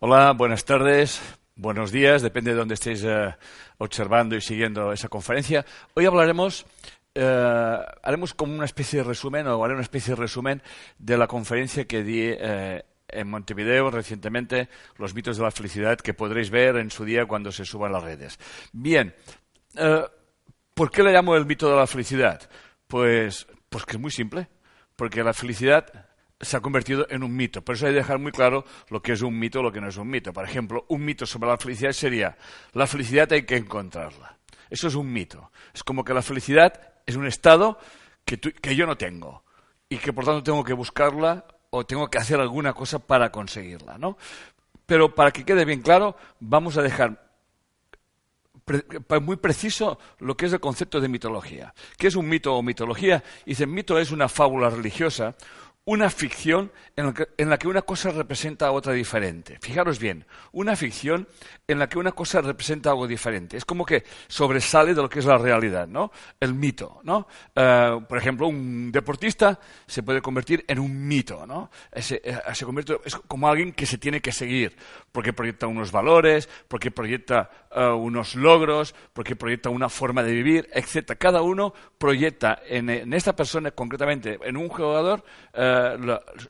[0.00, 1.20] Hola, buenas tardes,
[1.56, 3.34] buenos días, depende de dónde estéis eh,
[3.78, 5.66] observando y siguiendo esa conferencia.
[5.94, 6.66] Hoy hablaremos,
[7.16, 10.62] eh, haremos como una especie de resumen, o haré una especie de resumen
[11.00, 16.14] de la conferencia que di eh, en Montevideo recientemente, Los mitos de la felicidad, que
[16.14, 18.38] podréis ver en su día cuando se suban las redes.
[18.72, 19.16] Bien,
[20.74, 22.48] ¿por qué le llamo el mito de la felicidad?
[22.86, 24.46] Pues, pues que es muy simple,
[24.94, 26.07] porque la felicidad
[26.40, 27.62] se ha convertido en un mito.
[27.62, 29.80] Por eso hay que dejar muy claro lo que es un mito y lo que
[29.80, 30.32] no es un mito.
[30.32, 32.36] Por ejemplo, un mito sobre la felicidad sería,
[32.72, 34.36] la felicidad hay que encontrarla.
[34.70, 35.50] Eso es un mito.
[35.74, 37.78] Es como que la felicidad es un estado
[38.24, 39.42] que, que yo no tengo
[39.88, 43.98] y que por tanto tengo que buscarla o tengo que hacer alguna cosa para conseguirla.
[43.98, 44.16] ¿no?
[44.86, 47.28] Pero para que quede bien claro, vamos a dejar
[49.22, 51.72] muy preciso lo que es el concepto de mitología.
[51.96, 53.22] ¿Qué es un mito o mitología?
[53.46, 55.34] Dice, mito es una fábula religiosa,
[55.88, 59.56] una ficción en la, que, una cosa representa a otra diferente.
[59.62, 61.26] Fijaros bien, una ficción
[61.66, 63.56] en la que una cosa representa algo diferente.
[63.56, 66.12] Es como que sobresale de lo que es la realidad, ¿no?
[66.38, 67.26] El mito, ¿no?
[67.56, 71.70] Eh, por ejemplo, un deportista se puede convertir en un mito, ¿no?
[71.90, 74.76] Eh, se convierte, es como alguien que se tiene que seguir,
[75.10, 80.68] porque proyecta unos valores, porque proyecta eh, unos logros, porque proyecta una forma de vivir,
[80.74, 81.16] etc.
[81.18, 85.24] Cada uno proyecta en, esta persona, concretamente en un jugador,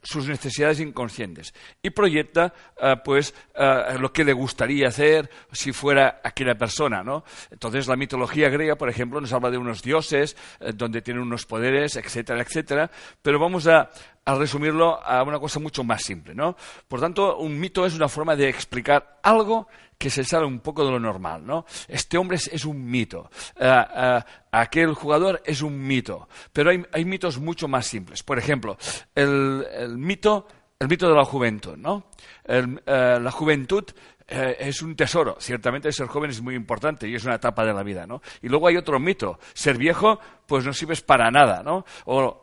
[0.02, 6.20] sus necesidades inconscientes y proyecta eh, pues eh, lo que le gustaría hacer si fuera
[6.22, 7.24] aquella persona, ¿no?
[7.50, 11.46] Entonces la mitología griega, por ejemplo, nos habla de unos dioses eh, donde tienen unos
[11.46, 12.90] poderes, etcétera, etcétera,
[13.22, 13.90] pero vamos a,
[14.24, 16.56] a resumirlo a una cosa mucho más simple, ¿no?
[16.86, 19.68] Por tanto, un mito es una forma de explicar algo
[19.98, 21.66] que se sale un poco de lo normal, ¿no?
[21.88, 24.20] Este hombre es, un mito, eh, eh,
[24.52, 28.22] aquel jugador es un mito, pero hay, mitos mucho más simples.
[28.22, 28.78] Por ejemplo,
[29.14, 30.46] el, mito,
[30.78, 32.04] el mito de la juventud, ¿no?
[32.44, 33.84] Eh, la juventud
[34.28, 35.38] es un tesoro.
[35.40, 38.20] Ciertamente ser joven es muy importante y es una etapa de la vida, ¿no?
[38.42, 39.38] Y luego hay otro mito.
[39.54, 41.86] Ser viejo, pues no sirves para nada, ¿no?
[42.04, 42.38] O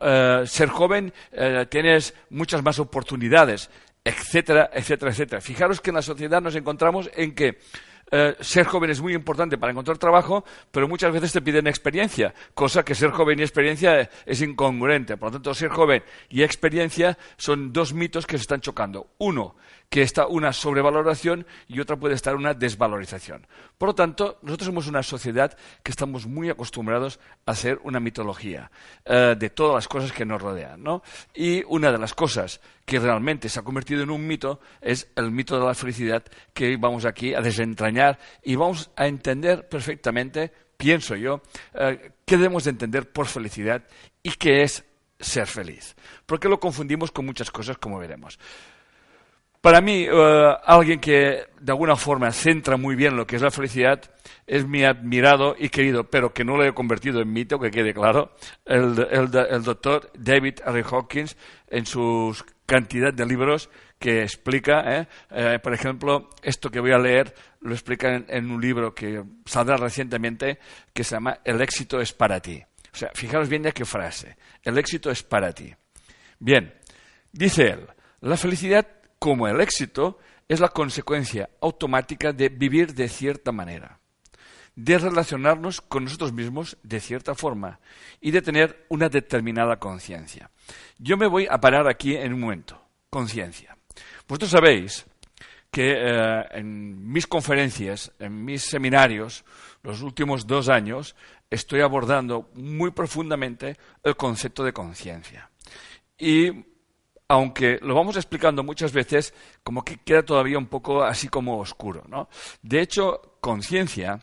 [0.46, 1.14] ser joven,
[1.70, 3.70] tienes muchas más oportunidades
[4.06, 5.40] etcétera, etcétera, etcétera.
[5.40, 7.58] Fijaros que en la sociedad nos encontramos en que
[8.12, 12.32] eh, ser joven es muy importante para encontrar trabajo, pero muchas veces te piden experiencia,
[12.54, 15.16] cosa que ser joven y experiencia es incongruente.
[15.16, 19.08] Por lo tanto, ser joven y experiencia son dos mitos que se están chocando.
[19.18, 19.56] Uno,
[19.90, 23.44] que está una sobrevaloración y otra puede estar una desvalorización.
[23.76, 28.70] Por lo tanto, nosotros somos una sociedad que estamos muy acostumbrados a hacer una mitología
[29.04, 30.80] eh, de todas las cosas que nos rodean.
[30.80, 31.02] ¿no?
[31.34, 35.32] Y una de las cosas que realmente se ha convertido en un mito es el
[35.32, 36.24] mito de la felicidad
[36.54, 41.42] que vamos aquí a desentrañar y vamos a entender perfectamente, pienso yo,
[41.74, 43.82] eh, qué debemos de entender por felicidad
[44.22, 44.84] y qué es
[45.18, 45.96] ser feliz.
[46.24, 48.38] Porque lo confundimos con muchas cosas, como veremos.
[49.66, 53.50] Para mí, eh, alguien que de alguna forma centra muy bien lo que es la
[53.50, 54.00] felicidad
[54.46, 57.92] es mi admirado y querido, pero que no lo he convertido en mito, que quede
[57.92, 58.30] claro,
[58.64, 58.94] el,
[59.64, 60.84] doctor David R.
[60.88, 62.32] Hawkins en su
[62.64, 63.68] cantidad de libros
[63.98, 65.08] que explica, ¿eh?
[65.32, 69.24] Eh, por ejemplo, esto que voy a leer lo explica en, en, un libro que
[69.46, 70.60] saldrá recientemente
[70.94, 72.62] que se llama El éxito es para ti.
[72.92, 74.36] O sea, fijaros bien ya qué frase.
[74.62, 75.74] El éxito es para ti.
[76.38, 76.72] Bien,
[77.32, 77.88] dice él,
[78.20, 80.18] la felicidad como el éxito
[80.48, 83.98] es la consecuencia automática de vivir de cierta manera,
[84.74, 87.80] de relacionarnos con nosotros mismos de cierta forma
[88.20, 90.50] y de tener una determinada conciencia.
[90.98, 92.80] Yo me voy a parar aquí en un momento.
[93.10, 93.76] Conciencia.
[94.28, 95.06] Vosotros sabéis
[95.70, 99.44] que eh, en mis conferencias, en mis seminarios,
[99.82, 101.16] los últimos dos años,
[101.50, 105.50] estoy abordando muy profundamente el concepto de conciencia.
[106.18, 106.64] Y
[107.28, 112.04] aunque lo vamos explicando muchas veces, como que queda todavía un poco así como oscuro.
[112.08, 112.28] ¿no?
[112.62, 114.20] De hecho, conciencia,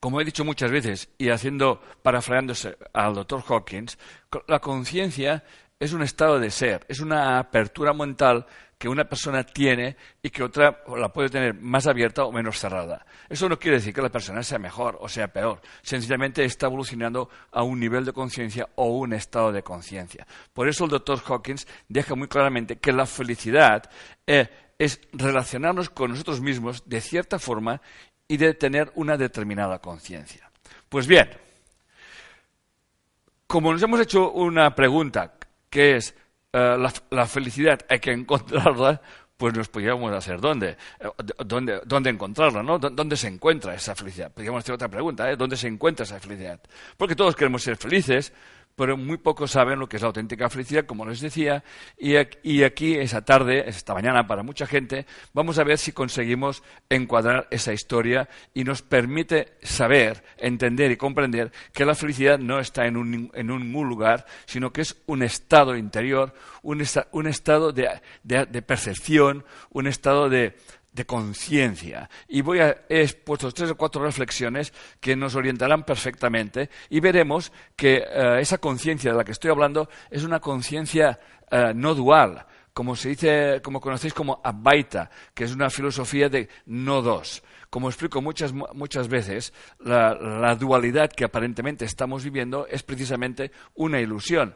[0.00, 3.98] como he dicho muchas veces, y haciendo, parafraseándose al doctor Hawkins,
[4.48, 5.44] la conciencia
[5.78, 8.46] es un estado de ser, es una apertura mental
[8.82, 13.06] que una persona tiene y que otra la puede tener más abierta o menos cerrada.
[13.28, 17.30] Eso no quiere decir que la persona sea mejor o sea peor, sencillamente está evolucionando
[17.52, 20.26] a un nivel de conciencia o un estado de conciencia.
[20.52, 23.88] Por eso el doctor Hawkins deja muy claramente que la felicidad
[24.26, 27.80] eh, es relacionarnos con nosotros mismos de cierta forma
[28.26, 30.50] y de tener una determinada conciencia.
[30.88, 31.30] Pues bien,
[33.46, 35.34] como nos hemos hecho una pregunta
[35.70, 36.16] que es
[36.52, 36.76] eh,
[37.10, 39.00] la, felicidad hay que encontrarla,
[39.36, 41.08] pues nos podríamos hacer dónde, eh,
[41.46, 42.78] dónde, dónde encontrarla, ¿no?
[42.78, 44.30] ¿Dónde se encuentra esa felicidad?
[44.32, 45.36] Podríamos hacer otra pregunta, ¿eh?
[45.36, 46.60] ¿Dónde se encuentra esa felicidad?
[46.96, 48.32] Porque todos queremos ser felices,
[48.76, 51.62] pero muy pocos saben lo que es la auténtica felicidad, como les decía,
[51.98, 52.16] y
[52.62, 57.72] aquí, esa tarde, esta mañana para mucha gente, vamos a ver si conseguimos encuadrar esa
[57.72, 63.30] historia y nos permite saber, entender y comprender que la felicidad no está en un,
[63.34, 70.56] en lugar, sino que es un estado interior, un, estado de percepción, un estado de,
[70.92, 72.08] de conciencia.
[72.28, 77.50] Y voy a, he expuesto tres o cuatro reflexiones que nos orientarán perfectamente y veremos
[77.74, 81.18] que eh, esa conciencia de la que estoy hablando es una conciencia
[81.50, 86.48] eh, no dual, como se dice, como conocéis como Abbaita, que es una filosofía de
[86.66, 87.42] no dos.
[87.70, 93.98] Como explico muchas, muchas veces, la, la dualidad que aparentemente estamos viviendo es precisamente una
[93.98, 94.54] ilusión.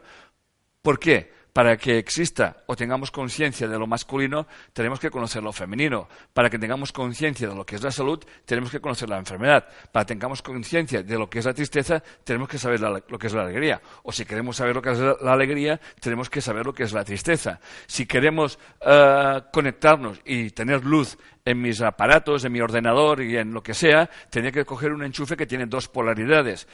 [0.83, 1.36] ¿Por qué?
[1.57, 6.07] Para que exista o tengamos conciencia de lo masculino, tenemos que conocer lo femenino.
[6.31, 9.67] Para que tengamos conciencia de lo que es la salud, tenemos que conocer la enfermedad.
[9.91, 13.25] Para que tengamos conciencia de lo que es la tristeza, tenemos que saber lo que
[13.25, 13.81] es la alegría.
[14.03, 16.93] O si queremos saber lo que es la, alegría, tenemos que saber lo que es
[16.93, 17.59] la tristeza.
[17.87, 23.51] Si queremos eh, conectarnos y tener luz en mis aparatos, en mi ordenador y en
[23.51, 26.67] lo que sea, tenía que coger un enchufe que tiene dos polaridades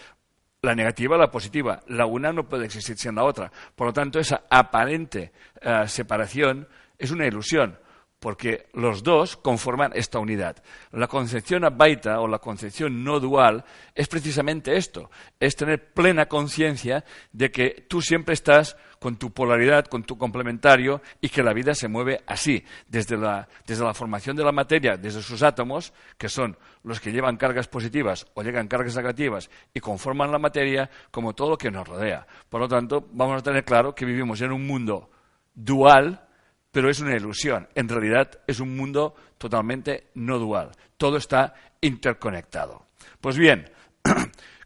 [0.63, 1.81] la negativa la positiva.
[1.87, 3.51] La una no puede existir sin la otra.
[3.75, 6.67] Por lo tanto, esa aparente eh, separación
[6.97, 7.77] es una ilusión,
[8.23, 10.55] porque los dos conforman esta unidad.
[10.93, 15.11] La concepción abaita o la concepción no dual es precisamente esto,
[15.41, 17.03] es tener plena conciencia
[17.33, 21.75] de que tú siempre estás con tu polaridad, con tu complementario, y que la vida
[21.75, 26.29] se mueve así, desde la, desde la formación de la materia, desde sus átomos, que
[26.29, 31.33] son los que llevan cargas positivas o llegan cargas negativas y conforman la materia, como
[31.33, 32.25] todo lo que nos rodea.
[32.47, 35.11] Por lo tanto, vamos a tener claro que vivimos en un mundo
[35.53, 36.25] dual,
[36.73, 37.69] pero es una ilusión.
[37.73, 40.71] En realidad es un mundo totalmente no dual.
[40.97, 42.87] Todo está interconectado.
[43.21, 43.71] Pues bien,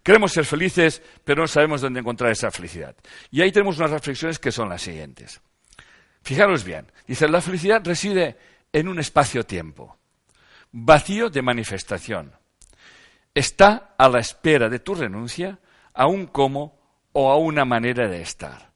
[0.07, 2.95] Queremos ser felices, pero no sabemos dónde encontrar esa felicidad.
[3.30, 5.42] Y ahí tenemos unas reflexiones que son las siguientes.
[6.21, 8.38] Fijaros bien, dice, la felicidad reside
[8.71, 9.98] en un espacio-tiempo,
[10.71, 12.31] vacío de manifestación.
[13.33, 15.60] Está a la espera de tu renuncia
[15.94, 16.80] a un cómo
[17.12, 18.71] o a una manera de estar.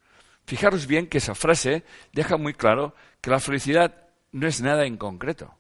[0.46, 4.98] Fijaros bien que esa frase deja muy claro que la felicidad no es nada en
[4.98, 5.56] concreto,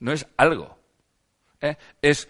[0.00, 0.78] no es algo,
[1.60, 1.76] ¿eh?
[2.02, 2.28] es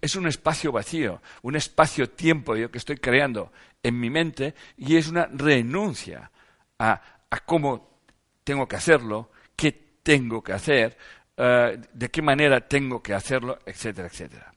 [0.00, 3.52] es un espacio vacío, un espacio-tiempo que estoy creando
[3.82, 6.30] en mi mente y es una renuncia
[6.78, 7.00] a,
[7.44, 7.98] cómo
[8.42, 9.72] tengo que hacerlo, qué
[10.02, 10.96] tengo que hacer,
[11.36, 14.54] eh, de qué manera tengo que hacerlo, etcétera, etcétera.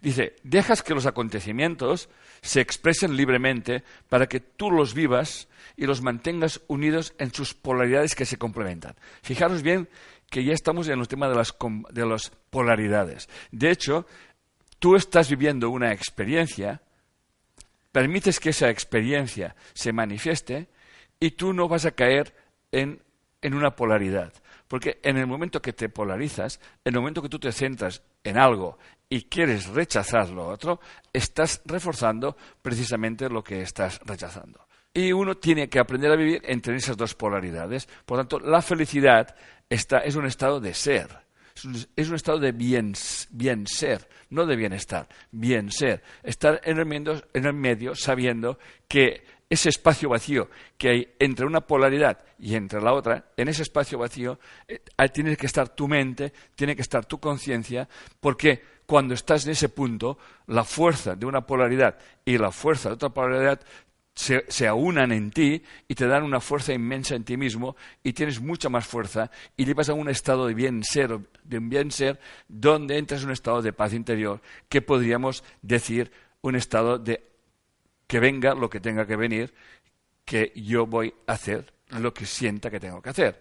[0.00, 2.08] Dice, dejas que los acontecimientos
[2.42, 8.14] se expresen libremente para que tú los vivas y los mantengas unidos en sus polaridades
[8.14, 8.94] que se complementan.
[9.22, 9.88] Fijaros bien
[10.28, 11.54] que ya estamos en el tema de las,
[11.90, 13.28] de las polaridades.
[13.50, 14.06] De hecho,
[14.78, 16.82] tú estás viviendo una experiencia,
[17.92, 20.68] permites que esa experiencia se manifieste
[21.20, 22.34] y tú no vas a caer
[22.72, 23.00] en,
[23.44, 24.32] una polaridad.
[24.72, 28.38] Porque en el momento que te polarizas, en el momento que tú te centras en
[28.38, 30.80] algo y quieres rechazar lo otro,
[31.12, 34.66] estás reforzando precisamente lo que estás rechazando.
[34.94, 37.86] Y uno tiene que aprender a vivir entre esas dos polaridades.
[38.06, 39.36] Por tanto, la felicidad
[39.68, 41.18] es un estado de ser.
[41.94, 42.94] Es un, estado de bien,
[43.28, 46.02] bien, ser, no de bienestar, bien ser.
[46.22, 48.58] Estar en el, medio, en el medio sabiendo
[48.88, 49.22] que
[49.52, 53.98] ese espacio vacío que hay entre una polaridad y entre la otra, en ese espacio
[53.98, 54.80] vacío eh,
[55.12, 57.86] tiene que estar tu mente, tiene que estar tu conciencia,
[58.18, 60.16] porque cuando estás en ese punto,
[60.46, 63.60] la fuerza de una polaridad y la fuerza de otra polaridad
[64.14, 68.40] se, aunan en ti y te dan una fuerza inmensa en ti mismo y tienes
[68.40, 72.18] mucha más fuerza y llevas a un estado de bien ser, de un bien ser
[72.48, 74.40] donde entras en un estado de paz interior
[74.70, 77.31] que podríamos decir un estado de
[78.12, 79.54] que venga lo que tenga que venir,
[80.22, 83.40] que yo voy a hacer lo que sienta que tengo que hacer.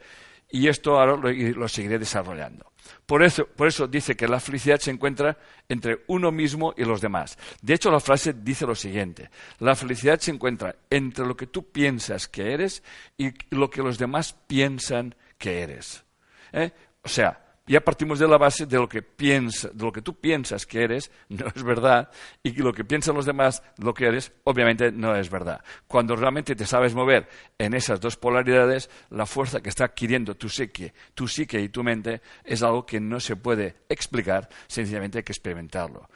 [0.50, 2.72] Y esto ahora lo, seguiré desarrollando.
[3.06, 5.38] Por eso, por eso dice que la felicidad se encuentra
[5.68, 7.38] entre uno mismo y los demás.
[7.62, 9.30] De hecho, la frase dice lo siguiente.
[9.60, 12.82] La felicidad se encuentra entre lo que tú piensas que eres
[13.18, 16.06] y lo que los demás piensan que eres.
[16.54, 16.72] ¿Eh?
[17.04, 20.20] O sea, ya partimos de la base de lo que piensa, de lo que tú
[20.20, 22.10] piensas que eres, no es verdad,
[22.44, 25.64] y lo que piensan los demás, lo que eres, obviamente no es verdad.
[25.88, 27.28] Cuando realmente te sabes mover
[27.58, 31.84] en esas dos polaridades, la fuerza que está adquiriendo tu psique, tu psique y tu
[31.84, 36.10] mente es algo que no se puede explicar, sencillamente hay que experimentarlo.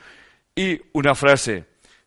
[0.56, 1.66] Y una frase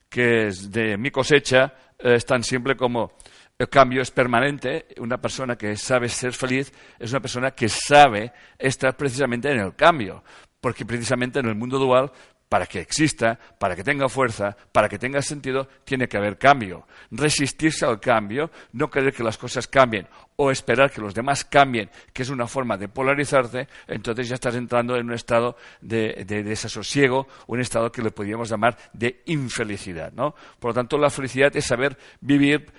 [0.09, 3.13] que es de mi cosecha es tan simple como
[3.59, 4.87] el cambio es permanente.
[4.99, 9.75] Una persona que sabe ser feliz es una persona que sabe estar precisamente en el
[9.75, 10.23] cambio.
[10.61, 12.13] Porque precisamente en el mundo dual
[12.49, 16.87] para que exista, para que tenga fuerza, para que tenga sentido, tiene que haber cambio.
[17.11, 21.91] Resistirse al cambio, no querer que las cosas cambien o esperar que los demás cambien,
[22.13, 27.27] que es una forma de polarizarte, entonces ya estás entrando en un estado de, desasosiego,
[27.49, 30.13] un estado que le podríamos llamar de infelicidad.
[30.13, 30.35] ¿no?
[30.61, 32.73] Por lo tanto, la felicidad es saber vivir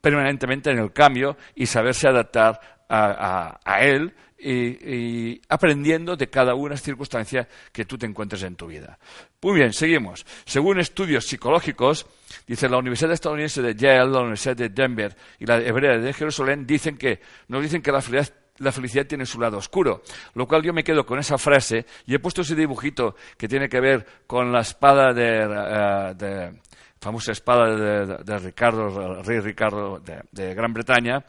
[0.00, 7.48] permanentemente en el cambio y saberse adaptar a él y, aprendiendo de cada una circunstancia
[7.72, 8.98] que tú te encuentres en tu vida.
[9.42, 10.24] Muy bien, seguimos.
[10.44, 12.06] Según estudios psicológicos,
[12.46, 16.66] dice la Universidad estadounidense de Yale, la Universidad de Denver y la Hebrea de Jerusalén,
[16.66, 20.02] dicen que, nos dicen que la felicidad la felicidad tiene su lado oscuro.
[20.34, 23.68] Lo cual yo me quedo con esa frase y he puesto ese dibujito que tiene
[23.68, 26.58] que ver con la espada de, uh,
[27.00, 31.24] famosa espada de, Ricardo, rey Ricardo de, Gran Bretaña,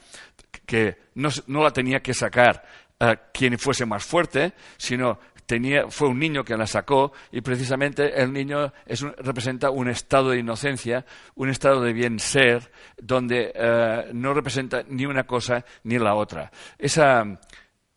[0.70, 2.64] que no, la tenía que sacar
[3.34, 8.32] quien fuese más fuerte, sino tenía, fue un niño que la sacó y precisamente el
[8.32, 8.72] niño
[9.18, 12.72] representa un estado de inocencia, un estado de bien ser,
[13.02, 16.52] donde eh, no representa ni una cosa ni la otra.
[16.78, 17.40] Esa,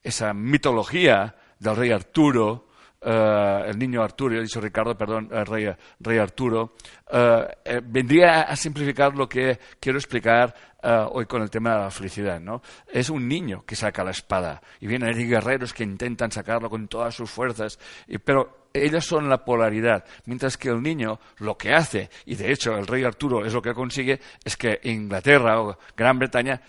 [0.03, 2.69] esa mitología del rey Arturo,
[3.05, 6.75] eh, el niño Arturo, dicho Ricardo, perdón, el rey, Arturo,
[7.13, 10.55] eh, vendría a simplificar lo que quiero explicar
[10.85, 12.61] hoy con el tema de la felicidad, ¿no?
[12.89, 17.15] Es un niño que saca la espada y vienen guerreros que intentan sacarlo con todas
[17.15, 17.79] sus fuerzas,
[18.25, 22.77] pero ellos son la polaridad, mientras que el niño lo que hace, y de hecho
[22.77, 26.61] el rey Arturo es lo que consigue, es que Inglaterra o Gran Bretaña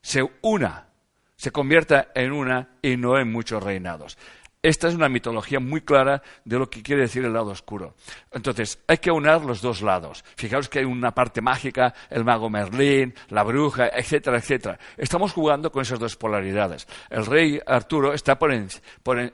[0.00, 0.88] se una,
[1.36, 4.18] se convierta en una y no en muchos reinados.
[4.64, 7.96] Esta es una mitología muy clara de lo que quiere decir el lado oscuro.
[8.32, 10.24] Entonces, hay que unir los dos lados.
[10.36, 14.78] Fijaos que hay una parte mágica, el mago Merlín, la bruja, etcétera, etcétera.
[14.96, 16.88] Estamos jugando con esas dos polaridades.
[17.10, 18.38] El rey Arturo está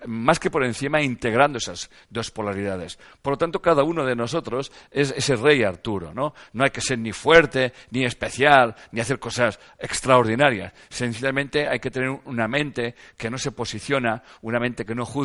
[0.06, 2.98] más que por encima integrando esas dos polaridades.
[3.22, 6.12] Por lo tanto, cada uno de nosotros es ese rey Arturo.
[6.12, 6.34] ¿no?
[6.54, 10.72] no hay que ser ni fuerte, ni especial, ni hacer cosas extraordinarias.
[10.88, 15.19] Sencillamente hay que tener una mente que no se posiciona, una mente que no juzga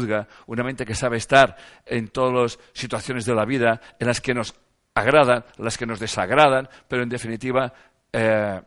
[0.48, 4.34] una mente que sabe estar en todas las situaciones de la vida, en las que
[4.34, 4.56] nos
[4.94, 7.74] agradan, las que nos desagradan, pero en definitiva
[8.12, 8.62] eh,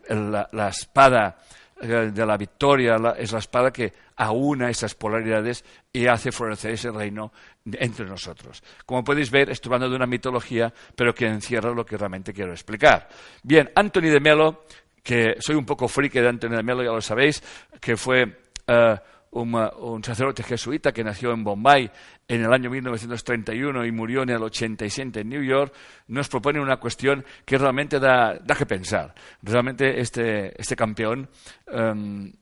[0.52, 1.38] la, espada
[1.80, 6.90] eh, de la victoria es la espada que aúna esas polaridades y hace florecer ese
[6.90, 7.32] reino
[7.64, 8.62] entre nosotros.
[8.84, 12.52] Como podéis ver, estoy hablando de una mitología, pero que encierra lo que realmente quiero
[12.52, 13.08] explicar.
[13.42, 14.64] Bien, Anthony de Melo,
[15.02, 17.42] que soy un poco friki de Anthony de Melo, ya lo sabéis,
[17.80, 18.96] que fue eh,
[19.32, 21.90] un, sacerdote jesuita que nació en Bombay
[22.26, 25.72] en el año 1931 y murió en el 87 en New York,
[26.08, 29.14] nos propone una cuestión que realmente da, que pensar.
[29.42, 31.28] Realmente este, este campeón
[31.66, 32.32] em,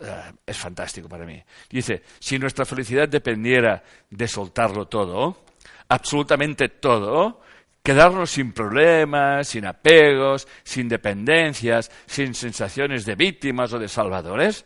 [0.00, 1.42] eh, es fantástico para mí.
[1.70, 5.44] Dice, si nuestra felicidad dependiera de soltarlo todo,
[5.88, 7.40] absolutamente todo,
[7.82, 14.64] quedarnos sin problemas, sin apegos, sin dependencias, sin sensaciones de víctimas o de salvadores,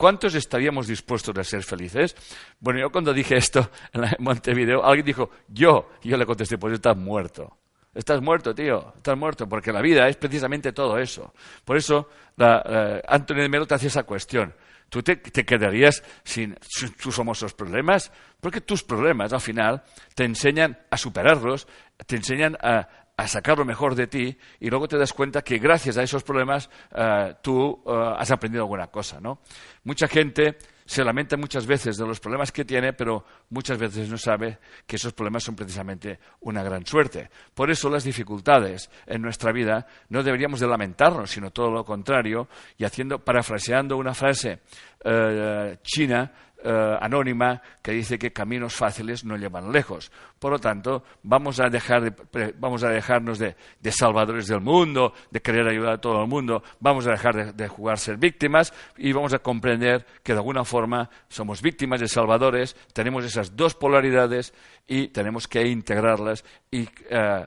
[0.00, 2.16] ¿Cuántos estaríamos dispuestos a ser felices?
[2.58, 5.90] Bueno, yo cuando dije esto en Montevideo, alguien dijo, yo.
[6.02, 7.58] Y yo le contesté, pues estás muerto.
[7.92, 11.34] Estás muerto, tío, estás muerto, porque la vida es precisamente todo eso.
[11.66, 14.54] Por eso, Antonio de Melo te hace esa cuestión.
[14.88, 16.56] ¿Tú te, quedarías sin,
[16.98, 18.10] tus famosos problemas?
[18.40, 19.82] Porque tus problemas, al final,
[20.14, 21.68] te enseñan a superarlos,
[22.06, 22.88] te enseñan a,
[23.20, 26.22] a sacar lo mejor de ti y luego te das cuenta que gracias a esos
[26.22, 29.40] problemas eh, tú eh, has aprendido alguna cosa, ¿no?
[29.84, 34.16] Mucha gente se lamenta muchas veces de los problemas que tiene, pero muchas veces no
[34.16, 37.30] sabe que esos problemas son precisamente una gran suerte.
[37.54, 42.48] Por eso las dificultades en nuestra vida no deberíamos de lamentarnos, sino todo lo contrario,
[42.76, 44.60] y haciendo, parafraseando una frase
[45.04, 50.10] eh, china, eh, anónima que dice que caminos fáciles no llevan lejos.
[50.38, 52.14] Por lo tanto, vamos a, dejar
[52.58, 53.54] vamos a dejarnos de,
[53.90, 57.98] salvadores del mundo, de querer ayudar a todo el mundo, vamos a dejar de, jugar
[57.98, 63.24] ser víctimas y vamos a comprender que de alguna forma somos víctimas de salvadores, tenemos
[63.24, 64.54] esas dos polaridades
[64.86, 67.46] y tenemos que integrarlas y eh,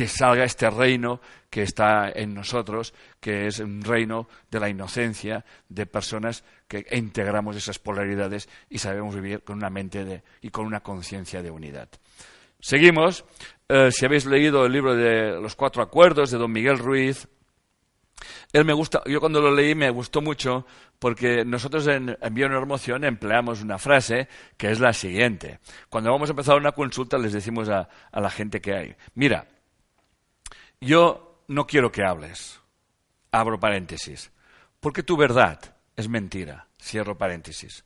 [0.00, 5.44] que salga este reino que está en nosotros, que es un reino de la inocencia,
[5.68, 10.80] de personas que integramos esas polaridades y sabemos vivir con una mente y con una
[10.80, 11.90] conciencia de unidad.
[12.60, 13.26] Seguimos.
[13.68, 17.28] Eh, si habéis leído el libro de los cuatro acuerdos de don Miguel Ruiz,
[18.54, 20.64] él me gusta, yo cuando lo leí me gustó mucho
[20.98, 25.58] porque nosotros en Envío una Emoción empleamos una frase que es la siguiente.
[25.90, 29.46] Cuando vamos a empezar una consulta les decimos a la gente que hay, mira,
[30.80, 32.60] yo no quiero que hables.
[33.30, 34.30] Abro paréntesis.
[34.80, 36.66] Porque tu verdad es mentira.
[36.80, 37.84] Cierro paréntesis.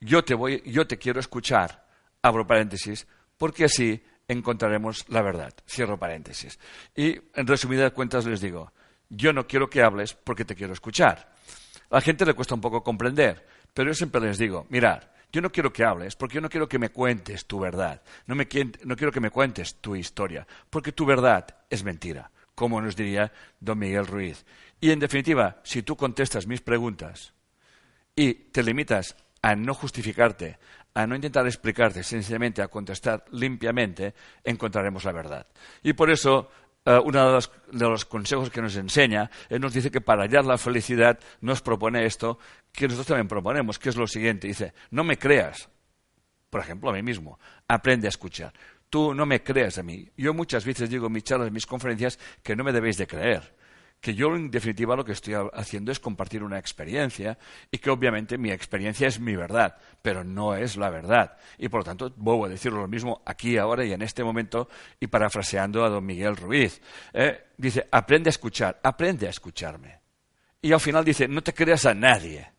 [0.00, 1.86] Yo te, voy, yo te quiero escuchar.
[2.22, 3.06] Abro paréntesis.
[3.36, 5.52] porque así encontraremos la verdad.
[5.66, 6.58] Cierro paréntesis.
[6.94, 8.72] Y en resumidas cuentas les digo,
[9.08, 11.32] yo no quiero que hables porque te quiero escuchar.
[11.90, 15.40] A la gente le cuesta un poco comprender, pero yo siempre les digo, mirad, yo
[15.40, 18.46] no quiero que hables, porque yo no quiero que me cuentes tu verdad, no, me,
[18.84, 23.32] no quiero que me cuentes tu historia, porque tu verdad es mentira, como nos diría
[23.58, 24.44] don Miguel Ruiz.
[24.80, 27.32] Y en definitiva, si tú contestas mis preguntas
[28.14, 30.58] y te limitas a no justificarte,
[30.94, 35.46] a no intentar explicarte, sencillamente a contestar limpiamente, encontraremos la verdad.
[35.82, 36.50] Y por eso,
[36.84, 40.58] eh, uno de los, consejos que nos enseña, él nos dice que para hallar la
[40.58, 42.38] felicidad nos propone esto,
[42.72, 44.48] que nosotros también proponemos, que es lo siguiente.
[44.48, 45.68] Dice, no me creas,
[46.50, 48.52] por ejemplo, a mí mismo, aprende a escuchar.
[48.90, 50.08] Tú no me creas a mí.
[50.16, 53.06] Yo muchas veces digo en mis charlas, en mis conferencias, que no me debéis de
[53.06, 53.61] creer
[54.02, 57.38] que yo en definitiva lo que estoy haciendo es compartir una experiencia
[57.70, 61.38] y que obviamente mi experiencia es mi verdad, pero no es la verdad.
[61.56, 64.68] Y por lo tanto, vuelvo a decirlo lo mismo aquí, ahora y en este momento,
[64.98, 66.82] y parafraseando a don Miguel Ruiz.
[67.12, 67.44] ¿eh?
[67.56, 70.00] dice, aprende a escuchar, aprende a escucharme.
[70.60, 72.50] Y al final dice, no te creas a nadie,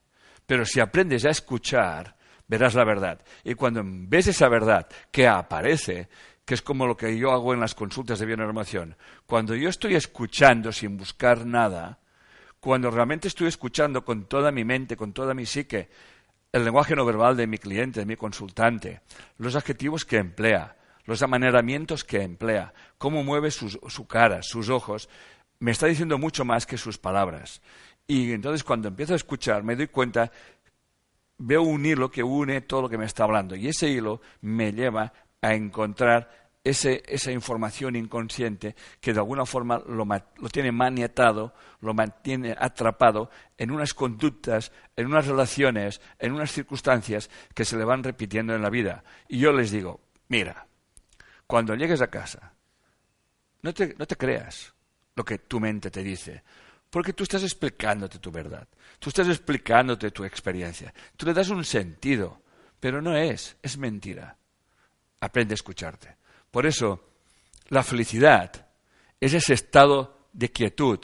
[0.46, 2.16] pero si aprendes a escuchar,
[2.48, 3.20] verás la verdad.
[3.44, 6.08] Y cuando ves esa verdad que aparece,
[6.46, 8.98] que es como lo que yo hago en las consultas de bionormación.
[9.26, 12.00] Cuando yo estoy escuchando sin buscar nada,
[12.60, 15.90] cuando realmente estoy escuchando con toda mi mente, con toda mi psique,
[16.52, 19.02] el lenguaje no verbal de mi cliente, de mi consultante,
[19.38, 25.10] los adjetivos que emplea, los amaneramientos que emplea, cómo mueve su cara, sus ojos,
[25.60, 27.62] me está diciendo mucho más que sus palabras.
[28.06, 30.32] Y entonces cuando empiezo a escuchar me doy cuenta,
[31.38, 34.72] veo un hilo que une todo lo que me está hablando y ese hilo me
[34.72, 36.30] lleva a encontrar
[36.64, 43.70] esa información inconsciente que de alguna forma lo, lo, tiene maniatado, lo mantiene atrapado en
[43.70, 48.70] unas conductas, en unas relaciones, en unas circunstancias que se le van repitiendo en la
[48.70, 49.04] vida.
[49.28, 50.66] Y yo les digo, mira,
[51.46, 52.54] cuando llegues a casa,
[53.62, 54.74] no te, no te creas
[55.18, 56.42] lo que tu mente te dice,
[56.90, 61.66] porque tú estás explicándote tu verdad, tú estás explicándote tu experiencia, tú le das un
[61.66, 62.42] sentido,
[62.80, 64.38] pero no es, es mentira
[65.24, 66.16] aprende a escucharte.
[66.52, 67.04] Por eso,
[67.70, 68.68] la felicidad
[69.20, 71.00] es ese estado de quietud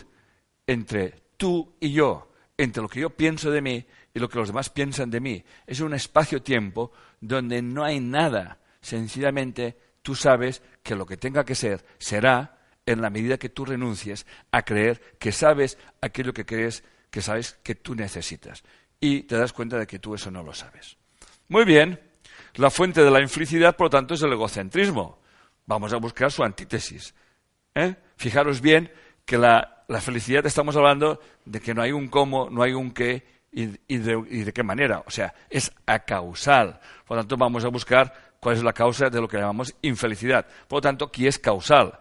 [0.67, 4.50] entre tú y yo, entre lo que yo pienso de mí y lo que los
[4.50, 5.43] demás piensan de mí.
[5.65, 6.91] Es un espacio-tiempo
[7.22, 8.60] donde no hay nada.
[8.82, 13.65] Sencillamente tú sabes que lo que tenga que ser será en la medida que tú
[13.65, 18.63] renuncies a creer que sabes aquello que crees que sabes que tú necesitas.
[19.00, 20.98] Y te das cuenta de que tú eso no lo sabes.
[21.48, 22.09] Muy bien.
[22.56, 25.20] La fuente de la infelicidad, por lo tanto, es el egocentrismo.
[25.66, 27.14] Vamos a buscar su antítesis.
[27.76, 27.96] ¿eh?
[28.16, 28.92] Fijaros bien
[29.26, 33.26] que la, felicidad estamos hablando de que no hay un cómo, no hay un qué
[33.52, 35.04] y, de, y de qué manera.
[35.06, 36.80] O sea, es acausal.
[37.06, 40.46] Por lo tanto, vamos a buscar cuál es la causa de lo que llamamos infelicidad.
[40.68, 42.00] Por lo tanto, ¿qué es causal?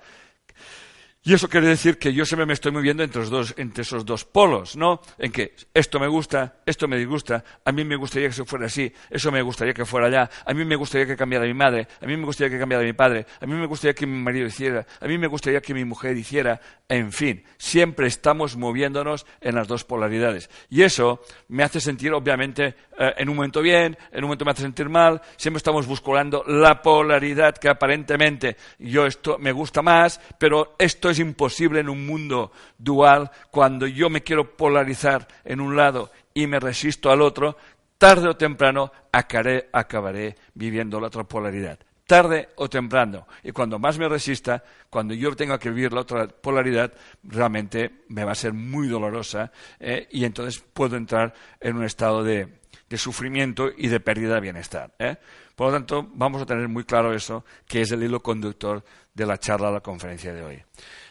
[1.28, 5.02] Y eso quiere decir que yo siempre me estoy moviendo entre, esos dos polos, ¿no?
[5.18, 8.64] En que esto me gusta, esto me disgusta, a mí me gustaría que se fuera
[8.64, 11.86] así, eso me gustaría que fuera allá, a mí me gustaría que cambiara mi madre,
[12.00, 14.46] a mí me gustaría que cambiara mi padre, a mí me gustaría que mi marido
[14.46, 19.54] hiciera, a mí me gustaría que mi mujer hiciera, en fin, siempre estamos moviéndonos en
[19.54, 20.48] las dos polaridades.
[20.70, 24.52] Y eso me hace sentir, obviamente, eh, en un momento bien, en un momento me
[24.52, 30.22] hace sentir mal, siempre estamos buscando la polaridad que aparentemente yo esto me gusta más,
[30.38, 35.76] pero esto es imposible en un mundo dual cuando yo me quiero polarizar en un
[35.76, 37.56] lado y me resisto al otro,
[37.98, 41.78] tarde o temprano acabaré, acabaré viviendo la otra polaridad.
[42.06, 43.26] Tarde o temprano.
[43.42, 48.24] Y cuando más me resista, cuando yo tenga que vivir la otra polaridad, realmente me
[48.24, 52.48] va a ser muy dolorosa eh, y entonces puedo entrar en un estado de,
[52.96, 54.94] sufrimiento y de pérdida de bienestar.
[54.98, 55.18] ¿eh?
[55.54, 59.26] Por lo tanto, vamos a tener muy claro eso, que es el hilo conductor de
[59.26, 60.62] la charla, de la conferencia de hoy.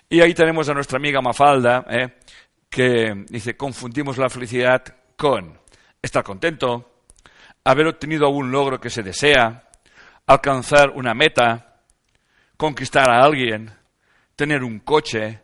[0.10, 2.14] Y ahí tenemos a nuestra amiga Mafalda, ¿eh?
[2.70, 4.82] que dice, confundimos la felicidad
[5.18, 5.60] con
[6.02, 7.04] estar contento,
[7.66, 9.70] haber obtenido algún logro que se desea,
[10.26, 11.82] alcanzar una meta,
[12.56, 13.70] conquistar a alguien,
[14.38, 15.42] tener un coche,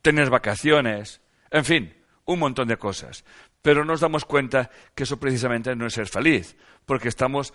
[0.00, 3.26] tener vacaciones, en fin, un montón de cosas.
[3.60, 7.52] Pero nos damos cuenta que eso precisamente no es ser feliz, porque estamos,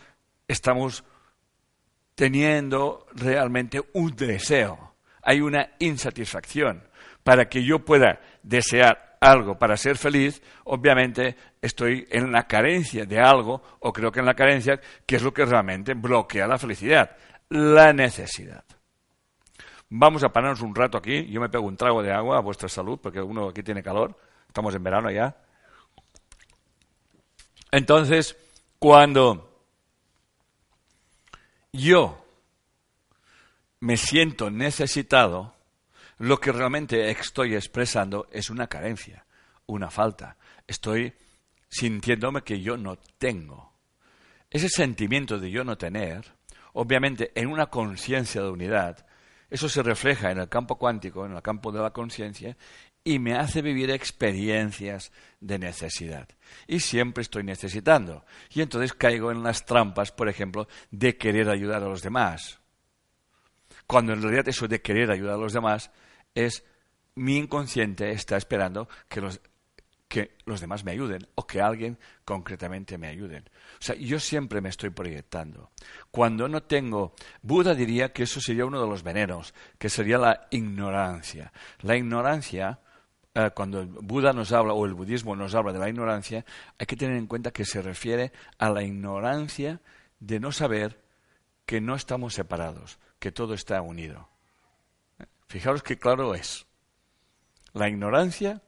[0.47, 1.04] estamos
[2.13, 4.97] teniendo realmente un deseo
[5.28, 6.88] hay una insatisfacción.
[7.22, 13.20] Para que yo pueda desear algo para ser feliz, obviamente estoy en la carencia de
[13.20, 17.18] algo, o creo que en la carencia, que es lo que realmente bloquea la felicidad,
[17.50, 18.63] la necesidad.
[19.90, 21.26] Vamos a pararnos un rato aquí.
[21.28, 24.18] Yo me pego un trago de agua a vuestra salud, porque uno aquí tiene calor.
[24.48, 25.36] Estamos en verano ya.
[27.70, 28.38] Entonces,
[28.80, 29.66] cuando
[31.74, 32.27] yo
[33.80, 35.56] me siento necesitado,
[36.18, 39.26] lo que realmente estoy expresando es una carencia,
[39.68, 40.38] una falta.
[40.66, 41.13] Estoy
[41.70, 43.74] sintiéndome que yo no tengo.
[44.50, 46.34] Ese sentimiento de yo no tener,
[46.74, 49.06] obviamente en una conciencia de unidad,
[49.50, 52.58] eso se refleja en el campo cuántico, en el campo de la conciencia,
[53.04, 56.28] y me hace vivir experiencias de necesidad.
[56.68, 58.26] Y siempre estoy necesitando.
[58.50, 62.60] Y entonces caigo en las trampas, por ejemplo, de querer ayudar a los demás.
[63.88, 65.91] Cuando en realidad eso de querer ayudar a los demás
[66.36, 66.63] es
[67.15, 69.41] mi inconsciente está esperando que los,
[70.08, 73.50] que los demás me ayuden o que alguien concretamente me ayuden.
[73.80, 75.71] O sea, yo siempre me estoy proyectando.
[76.12, 80.47] Cuando no tengo, Buda diría que eso sería uno de los venenos, que sería la
[80.52, 81.52] ignorancia.
[81.82, 82.80] La ignorancia
[83.38, 86.43] eh, cuando Buda nos habla o el budismo nos habla de la ignorancia,
[86.80, 89.80] hay que tener en cuenta que se refiere a la ignorancia
[90.19, 91.00] de no saber
[91.67, 94.30] que no estamos separados, que todo está unido.
[95.48, 96.66] Fijaros qué claro es.
[97.74, 98.62] La ignorancia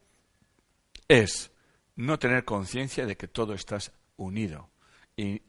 [1.07, 1.51] es
[1.95, 3.77] no tener conciencia de que todo está
[4.17, 4.69] unido.
[5.17, 5.41] Y,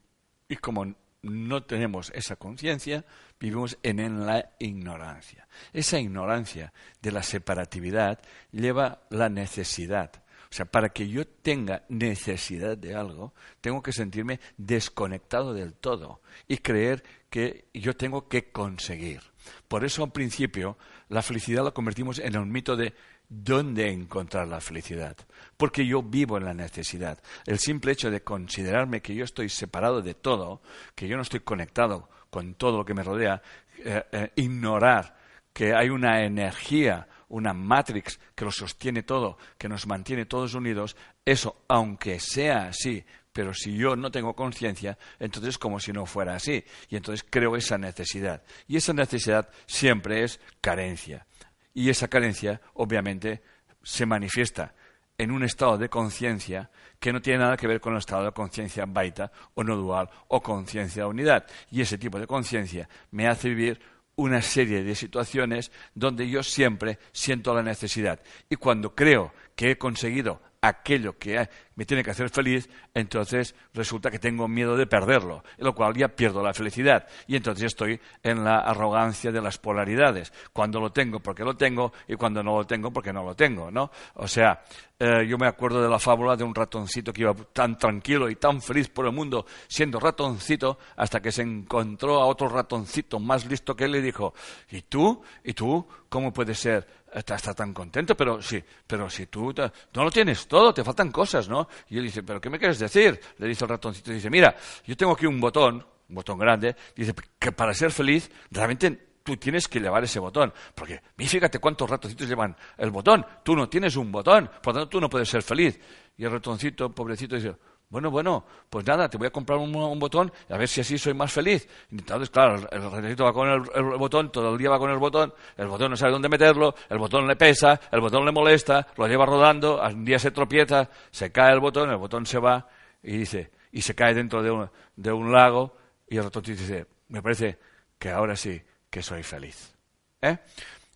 [0.48, 3.04] y como no tenemos esa conciencia,
[3.38, 5.46] vivimos en, la ignorancia.
[5.72, 8.20] Esa ignorancia de la separatividad
[8.52, 10.24] lleva la necesidad.
[10.50, 16.22] O sea, para que yo tenga necesidad de algo, tengo que sentirme desconectado del todo
[16.48, 19.20] y creer que yo tengo que conseguir.
[19.68, 20.76] Por eso, al principio,
[21.08, 22.94] la felicidad la convertimos en un mito de
[23.28, 25.16] dónde encontrar la felicidad.
[25.56, 27.22] Porque yo vivo en la necesidad.
[27.46, 30.62] El simple hecho de considerarme que yo estoy separado de todo,
[30.96, 33.40] que yo no estoy conectado con todo lo que me rodea,
[33.78, 35.16] eh, eh, ignorar
[35.52, 40.96] que hay una energía, una matrix que lo sostiene todo, que nos mantiene todos unidos,
[41.24, 46.04] eso, aunque sea así, pero si yo no tengo conciencia, entonces es como si no
[46.06, 46.64] fuera así.
[46.88, 48.42] Y entonces creo esa necesidad.
[48.66, 51.26] Y esa necesidad siempre es carencia.
[51.72, 53.42] Y esa carencia, obviamente,
[53.82, 54.74] se manifiesta
[55.16, 58.32] en un estado de conciencia que no tiene nada que ver con el estado de
[58.32, 61.46] conciencia baita o no dual o conciencia unidad.
[61.70, 63.80] Y ese tipo de conciencia me hace vivir
[64.20, 68.20] una serie de situaciones donde yo siempre siento la necesidad.
[68.50, 74.10] Y cuando creo que he conseguido aquello que me tiene que hacer feliz, entonces resulta
[74.10, 77.06] que tengo miedo de perderlo, lo cual ya pierdo la felicidad.
[77.26, 80.32] Y entonces estoy en la arrogancia de las polaridades.
[80.52, 83.70] Cuando lo tengo porque lo tengo y cuando no lo tengo porque no lo tengo,
[83.70, 83.90] ¿no?
[84.14, 84.62] O sea,
[84.98, 88.36] eh, yo me acuerdo de la fábula de un ratoncito que iba tan tranquilo y
[88.36, 93.46] tan feliz por el mundo siendo ratoncito hasta que se encontró a otro ratoncito más
[93.46, 94.34] listo que él y dijo,
[94.70, 95.22] ¿y tú?
[95.42, 95.86] ¿Y tú?
[96.10, 96.86] ¿Cómo puede ser?
[97.12, 99.52] Está, tan contento, pero sí, pero si tú
[99.94, 101.68] no lo tienes todo, te faltan cosas, ¿no?
[101.88, 103.18] Y él dice, ¿pero qué me quieres decir?
[103.38, 104.54] Le dice el ratoncito, dice, mira,
[104.86, 109.36] yo tengo aquí un botón, un botón grande, dice, que para ser feliz, realmente tú
[109.36, 110.52] tienes que llevar ese botón.
[110.74, 113.24] Porque fíjate cuántos ratoncitos llevan el botón.
[113.42, 115.78] Tú no tienes un botón, por lo tanto tú no puedes ser feliz.
[116.16, 117.54] Y el ratoncito, pobrecito, dice,
[117.90, 120.96] bueno, bueno, pues nada, te voy a comprar un, botón y a ver si así
[120.96, 121.68] soy más feliz.
[121.90, 125.34] entonces, claro, el ratoncito va con el, botón, todo el día va con el botón,
[125.56, 129.08] el botón no sabe dónde meterlo, el botón le pesa, el botón le molesta, lo
[129.08, 132.68] lleva rodando, un día se tropieza, se cae el botón, el botón se va
[133.02, 135.76] y dice, y se cae dentro de un, de un lago
[136.08, 137.58] y el ratoncito dice, me parece
[137.98, 139.74] que ahora sí que soy feliz.
[140.22, 140.38] ¿Eh?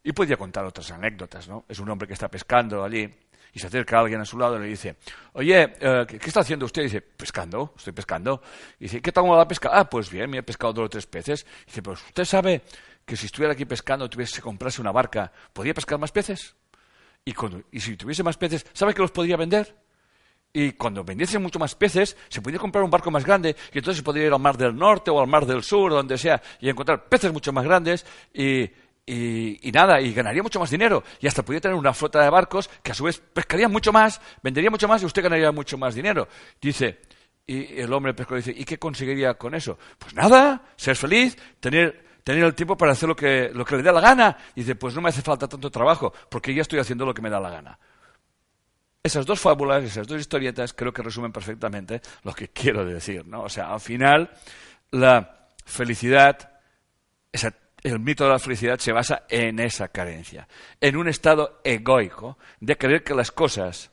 [0.04, 1.64] Y podría contar otras anécdotas, ¿no?
[1.68, 3.09] Es un hombre que está pescando allí
[3.55, 4.97] y se acerca alguien a su lado y le dice,
[5.35, 6.83] oye, eh, ¿qué, está haciendo usted?
[6.83, 8.43] Dice, pescando, estoy pescando.
[8.81, 9.71] Y dice, ¿qué tal la pesca?
[9.73, 11.47] Ah, pues bien, me he pescado dos o tres peces.
[11.62, 12.62] Y dice, pues usted sabe
[13.07, 16.57] que si estuviera aquí pescando, tuviese que comprarse una barca, ¿podría pescar más peces?
[17.25, 17.33] Y,
[17.71, 19.77] y si tuviese más peces, ¿sabe que los podría vender?
[20.53, 23.99] Y cuando vendiese mucho más peces, se podría comprar un barco más grande y entonces
[23.99, 26.69] se podría ir al mar del norte o al mar del sur, donde sea, y
[26.69, 28.71] encontrar peces mucho más grandes y,
[29.07, 31.05] y, nada, y ganaría mucho más dinero.
[31.21, 34.21] Y hasta podría tener una flota de barcos que a su vez pescaría mucho más,
[34.43, 36.29] vendería mucho más y usted ganaría mucho más dinero.
[36.61, 37.01] Dice,
[37.47, 39.79] y el hombre pescador dice, ¿y qué conseguiría con eso?
[39.99, 43.83] Pues nada, ser feliz, tener, tener el tiempo para hacer lo que, lo que le
[43.83, 44.37] dé la gana.
[44.55, 47.21] Y dice, pues no me hace falta tanto trabajo, porque ya estoy haciendo lo que
[47.23, 47.79] me da la gana.
[49.03, 53.43] Esas dos fábulas, esas dos historietas, creo que resumen perfectamente lo que quiero decir, ¿no?
[53.43, 54.31] O sea, al final,
[54.93, 56.53] la felicidad,
[57.31, 60.49] esa el mito de la felicidad se basa en esa carencia,
[60.81, 63.92] en un estado egoico de creer que las cosas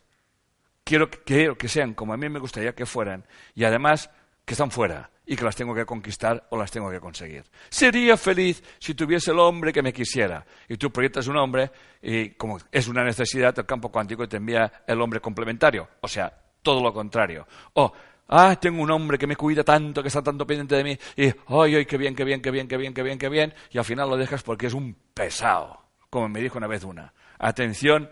[0.84, 4.10] quiero, quiero que sean como a mí me gustaría que fueran y además
[4.45, 7.43] que están fuera y que las tengo que conquistar o las tengo que conseguir.
[7.69, 10.45] Sería feliz si tuviese el hombre que me quisiera.
[10.67, 14.84] Y tú proyectas un hombre y como es una necesidad, el campo cuántico te envía
[14.88, 15.88] el hombre complementario.
[16.01, 17.47] O sea, todo lo contrario.
[17.73, 17.93] O
[18.31, 21.25] ah, tengo un hombre que me cuida tanto, que está tanto pendiente de mí, y,
[21.25, 23.77] ay, ay, qué bien, qué bien, qué bien, qué bien, qué bien, qué bien, y
[23.77, 27.13] al final lo dejas porque es un pesado, como me dijo una vez una.
[27.37, 28.09] Atención,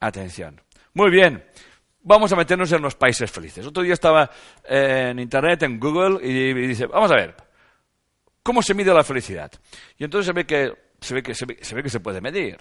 [0.00, 0.60] atención.
[0.94, 1.44] Muy bien,
[2.02, 3.66] vamos a meternos en los países felices.
[3.66, 4.30] Otro día estaba
[4.68, 7.36] eh, en Internet, en Google, y, dice, vamos a ver,
[8.42, 9.52] ¿cómo se mide la felicidad?
[9.98, 12.58] Y entonces se ve que se ve que se, ve, que se puede medir.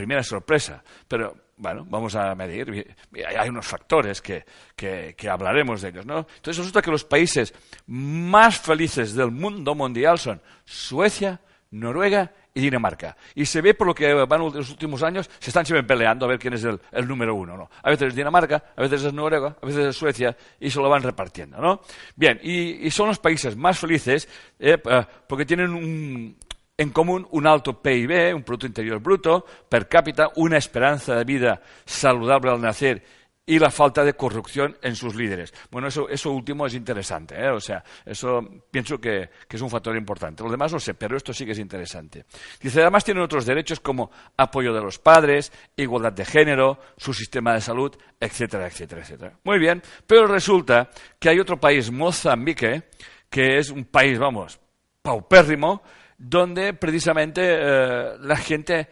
[0.00, 0.82] Primera sorpresa.
[1.06, 2.96] Pero, bueno, vamos a medir.
[3.38, 6.20] Hay unos factores que, que, hablaremos de ellos, ¿no?
[6.20, 7.52] Entonces resulta que los países
[7.86, 11.38] más felices del mundo mundial son Suecia,
[11.72, 13.14] Noruega y Dinamarca.
[13.34, 16.30] Y se ve por lo que van los últimos años, se están siempre peleando a
[16.30, 17.58] ver quién es el, número uno.
[17.58, 17.70] ¿no?
[17.82, 20.88] A veces es Dinamarca, a veces es Noruega, a veces es Suecia, y se lo
[20.88, 21.58] van repartiendo.
[21.58, 21.82] ¿no?
[22.16, 24.26] Bien, y, son los países más felices
[24.58, 26.38] eh, eh, porque tienen
[26.80, 31.60] en común un alto PIB, un Producto Interior Bruto, per cápita, una esperanza de vida
[31.84, 33.04] saludable al nacer
[33.44, 35.52] y la falta de corrupción en sus líderes.
[35.70, 37.50] Bueno, eso, eso último es interesante, ¿eh?
[37.50, 38.40] o sea, eso
[38.70, 40.42] pienso que, es un factor importante.
[40.42, 42.24] Lo demás no sé, pero esto sí que es interesante.
[42.62, 47.52] Dice, además tienen otros derechos como apoyo de los padres, igualdad de género, su sistema
[47.52, 49.38] de salud, etcétera, etcétera, etcétera.
[49.44, 50.88] Muy bien, pero resulta
[51.18, 52.84] que hay otro país, Mozambique,
[53.28, 54.58] que es un país, vamos,
[55.02, 55.82] paupérrimo,
[56.22, 58.88] donde precisamente eh, la gente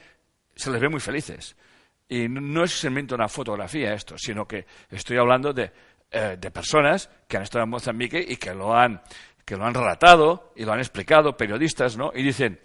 [0.56, 1.54] se les ve muy felices.
[2.08, 5.70] Y no es simplemente una fotografía esto, sino que estoy hablando de,
[6.10, 9.02] eh, de personas que han estado en Mozambique y que lo han,
[9.44, 12.12] que lo han relatado y lo han explicado, periodistas, ¿no?
[12.14, 12.60] Y dicen,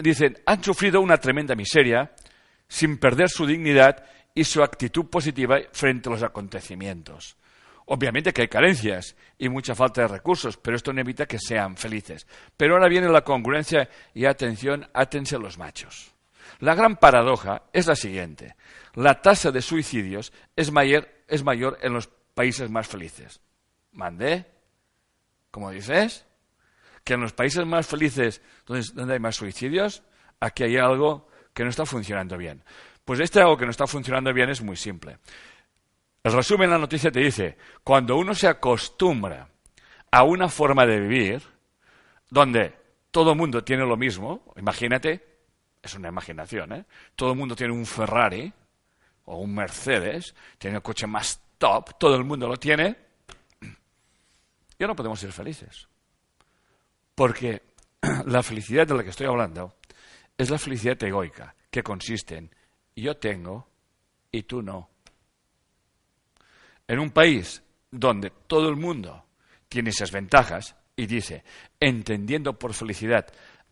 [0.00, 2.10] dicen, han sufrido una tremenda miseria
[2.66, 7.36] sin perder su dignidad y su actitud positiva frente a los acontecimientos.
[7.90, 11.74] Obviamente que hay carencias y mucha falta de recursos, pero esto no evita que sean
[11.76, 12.26] felices.
[12.54, 16.12] Pero ahora viene la congruencia y atención, átense los machos.
[16.58, 18.56] La gran paradoja es la siguiente.
[18.94, 23.40] La tasa de suicidios es mayor, es mayor en los países más felices.
[23.92, 24.44] ¿Mandé?
[25.50, 26.26] ¿Cómo dices?
[27.04, 30.02] ¿Que en los países más felices donde, hay más suicidios?
[30.40, 32.62] Aquí hay algo que no está funcionando bien.
[33.06, 35.18] Pues este algo que no está funcionando bien es muy simple.
[36.32, 39.48] Resumen la noticia te dice, cuando uno se acostumbra
[40.10, 41.42] a una forma de vivir
[42.30, 42.74] donde
[43.10, 45.28] todo el mundo tiene lo mismo, imagínate
[45.82, 46.84] es una imaginación, ¿eh?
[47.14, 48.52] Todo el mundo tiene un Ferrari
[49.24, 52.96] o un Mercedes, tiene el coche más top, todo el mundo lo tiene.
[54.78, 55.88] Ya no podemos ser felices.
[57.14, 57.62] Porque
[58.26, 59.76] la felicidad de la que estoy hablando
[60.36, 62.50] es la felicidad egoica, que consiste en
[62.96, 63.68] yo tengo
[64.30, 64.90] y tú no.
[66.88, 69.26] En un país donde todo el mundo
[69.68, 71.44] tiene esas ventajas y dice,
[71.78, 73.26] entendiendo por felicidad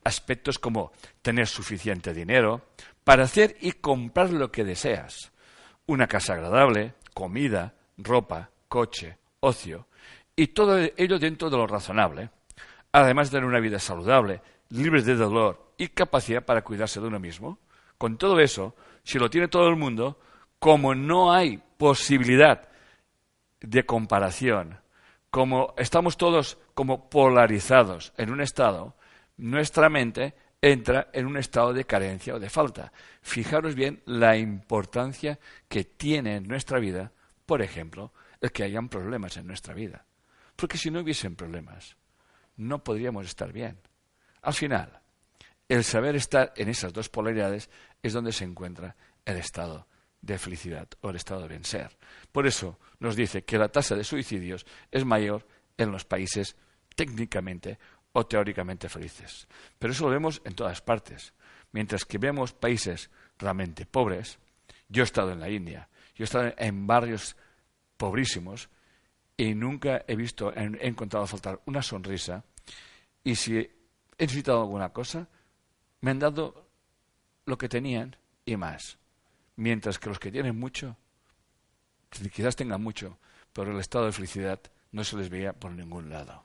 [0.05, 2.69] aspectos como tener suficiente dinero
[3.03, 5.33] para hacer y comprar lo que deseas.
[5.87, 9.89] Una casa agradable, comida, ropa, coche, ocio,
[10.37, 12.31] y todo ello dentro de lo razonable.
[12.93, 17.59] Además de una vida saludable, libre de dolor y capacidad para cuidarse de uno mismo.
[17.99, 20.21] Con todo eso, si lo tiene todo el mundo,
[20.59, 22.69] como no hay posibilidad
[23.61, 24.81] de comparación,
[25.31, 28.97] como estamos todos como polarizados en un estado,
[29.37, 32.93] nuestra mente entra en un estado de carencia o de falta.
[33.23, 35.39] Fijaros bien la importancia
[35.69, 37.13] que tiene en nuestra vida,
[37.45, 40.05] por ejemplo, el que hayan problemas en nuestra vida.
[40.57, 41.97] Porque si no hubiesen problemas,
[42.57, 43.79] no podríamos estar bien.
[44.43, 45.01] Al final,
[45.69, 47.69] el saber estar en esas dos polaridades
[48.03, 49.87] es donde se encuentra el estado
[50.27, 51.97] de felicidad o el estado de vencer.
[52.33, 55.47] Por eso nos dice que la tasa de suicidios es mayor
[55.79, 56.57] en los países
[56.95, 57.79] técnicamente
[58.13, 59.47] o teóricamente felices.
[59.79, 61.35] Pero eso lo vemos en todas partes.
[61.73, 64.39] Mientras que vemos países realmente pobres,
[64.89, 67.37] yo he estado en la India, yo he estado en barrios
[67.97, 68.71] pobrísimos
[69.37, 72.45] y nunca he visto, he encontrado faltar una sonrisa
[73.23, 73.77] y si he
[74.19, 75.29] necesitado alguna cosa,
[76.01, 76.71] me han dado
[77.45, 78.99] lo que tenían y más.
[79.57, 80.97] Mientras que los que tienen mucho,
[82.33, 83.19] quizás tengan mucho,
[83.53, 84.61] pero el estado de felicidad
[84.93, 86.45] no se les veía por ningún lado.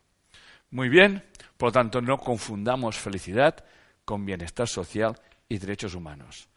[0.70, 1.24] Muy bien,
[1.58, 3.66] por lo tanto, no confundamos felicidad
[4.06, 5.20] con bienestar social
[5.50, 6.48] y derechos humanos.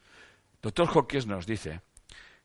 [0.61, 1.81] Doctor Hawkins nos dice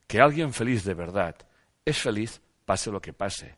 [0.07, 1.37] que alguien feliz de verdad
[1.85, 3.57] es feliz pase lo que pase.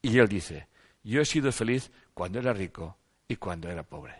[0.00, 0.68] Y él dice,
[1.02, 2.96] yo he sido feliz cuando era rico
[3.28, 4.14] y cuando era pobre.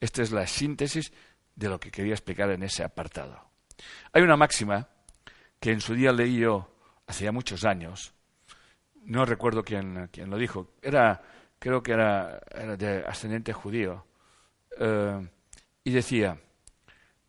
[0.00, 1.12] Esta es la síntesis
[1.54, 3.47] de lo que quería explicar en ese apartado.
[4.12, 4.88] Hay una máxima
[5.60, 6.70] que en su día leí yo
[7.06, 8.14] hacía muchos años,
[9.02, 11.22] no recuerdo quién, quién lo dijo, era
[11.58, 12.40] creo que era,
[12.76, 14.06] de ascendente judío,
[14.78, 15.28] eh,
[15.84, 16.38] y decía,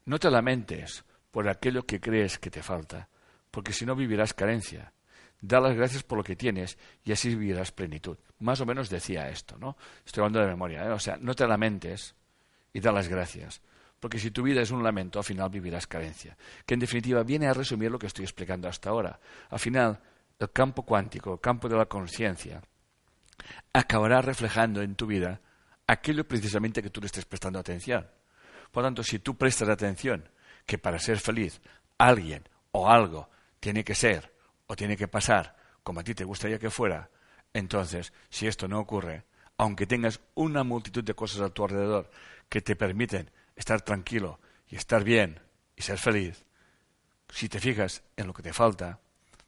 [0.06, 3.10] no te lamentes por aquello que crees que te falta,
[3.52, 4.94] porque si no vivirás carencia.
[5.42, 8.18] da las gracias por lo que tienes y así vivirás plenitud.
[8.40, 9.78] Más o menos decía esto, ¿no?
[10.06, 10.92] Estoy hablando de memoria, ¿eh?
[10.92, 12.14] o sea, no te lamentes
[12.74, 13.62] y da las gracias.
[14.00, 16.38] Porque si tu vida es un lamento, al final vivirás carencia.
[16.66, 19.20] Que en definitiva viene a resumir lo que estoy explicando hasta ahora.
[19.50, 20.00] Al final,
[20.40, 22.62] el campo cuántico, el campo de la conciencia,
[23.74, 25.42] acabará reflejando en tu vida
[25.88, 28.08] aquello precisamente que tú le estés prestando atención.
[28.72, 30.30] Por tanto, si tú prestas atención
[30.66, 31.60] que para ser feliz
[31.98, 34.34] alguien o algo tiene que ser
[34.68, 37.10] o tiene que pasar como a ti te gustaría que fuera,
[37.54, 39.24] entonces, si esto no ocurre,
[39.58, 42.10] aunque tengas una multitud de cosas a tu alrededor
[42.48, 45.40] que te permiten estar tranquilo y estar bien
[45.76, 46.46] y ser feliz,
[47.30, 49.00] si te fijas en lo que te falta,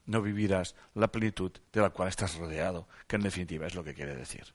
[0.05, 3.93] no vivirás la plenitud de la cual estás rodeado, que en definitiva es lo que
[3.93, 4.53] quiere decir.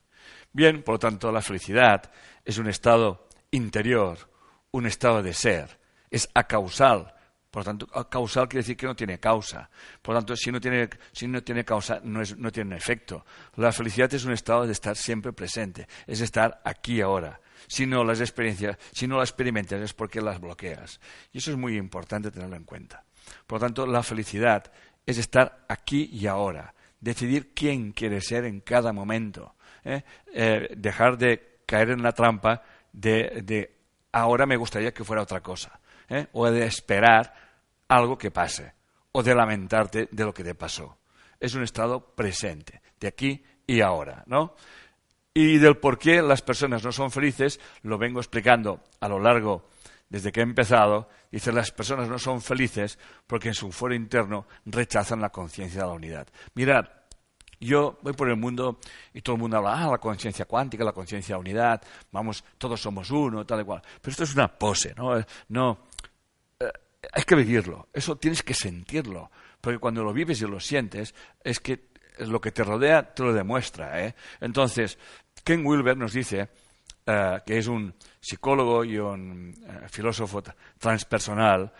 [0.53, 2.11] Bien, por lo tanto, la felicidad
[2.45, 4.29] es un estado interior,
[4.71, 5.79] un estado de ser,
[6.11, 7.15] es acausal,
[7.49, 9.69] por lo tanto, causal quiere decir que no tiene causa.
[10.01, 13.25] Por lo tanto, si no tiene, si no tiene causa, no, es, no tiene efecto.
[13.55, 17.39] La felicidad es un estado de estar siempre presente, es estar aquí ahora.
[17.67, 20.99] Si no las experiencias, si no las experimentas es porque las bloqueas.
[21.31, 23.03] Y eso es muy importante tenerlo en cuenta.
[23.45, 24.71] Por lo tanto, la felicidad
[25.05, 30.03] es estar aquí y ahora, decidir quién quiere ser en cada momento, ¿eh?
[30.33, 33.75] Eh, dejar de caer en la trampa de, de,
[34.11, 36.27] ahora me gustaría que fuera otra cosa, ¿eh?
[36.33, 37.33] o de esperar
[37.87, 38.73] algo que pase
[39.11, 40.97] o de lamentarte de lo que te pasó.
[41.39, 44.55] Es un estado presente, de aquí y ahora, ¿no?
[45.39, 49.69] Y del por qué las personas no son felices, lo vengo explicando a lo largo
[50.09, 51.09] desde que he empezado.
[51.31, 52.97] Dice, las personas no son felices
[53.27, 56.27] porque en su foro interno rechazan la conciencia de la unidad.
[56.55, 56.87] Mirad,
[57.59, 58.79] yo voy por el mundo
[59.13, 62.43] y todo el mundo habla, ah, la conciencia cuántica, la conciencia de la unidad, vamos,
[62.57, 63.83] todos somos uno, tal y cual.
[64.01, 65.23] Pero esto es una pose, ¿no?
[65.49, 65.77] No,
[67.13, 69.29] hay que vivirlo, eso tienes que sentirlo,
[69.61, 71.89] porque cuando lo vives y lo sientes, es que
[72.25, 74.03] lo que te rodea te lo demuestra.
[74.03, 74.15] ¿eh?
[74.41, 74.97] Entonces,
[75.47, 76.49] Ken Wilber nos dice,
[77.05, 80.43] eh, que es un psicólogo y un eh, filósofo
[80.77, 81.71] transpersonal,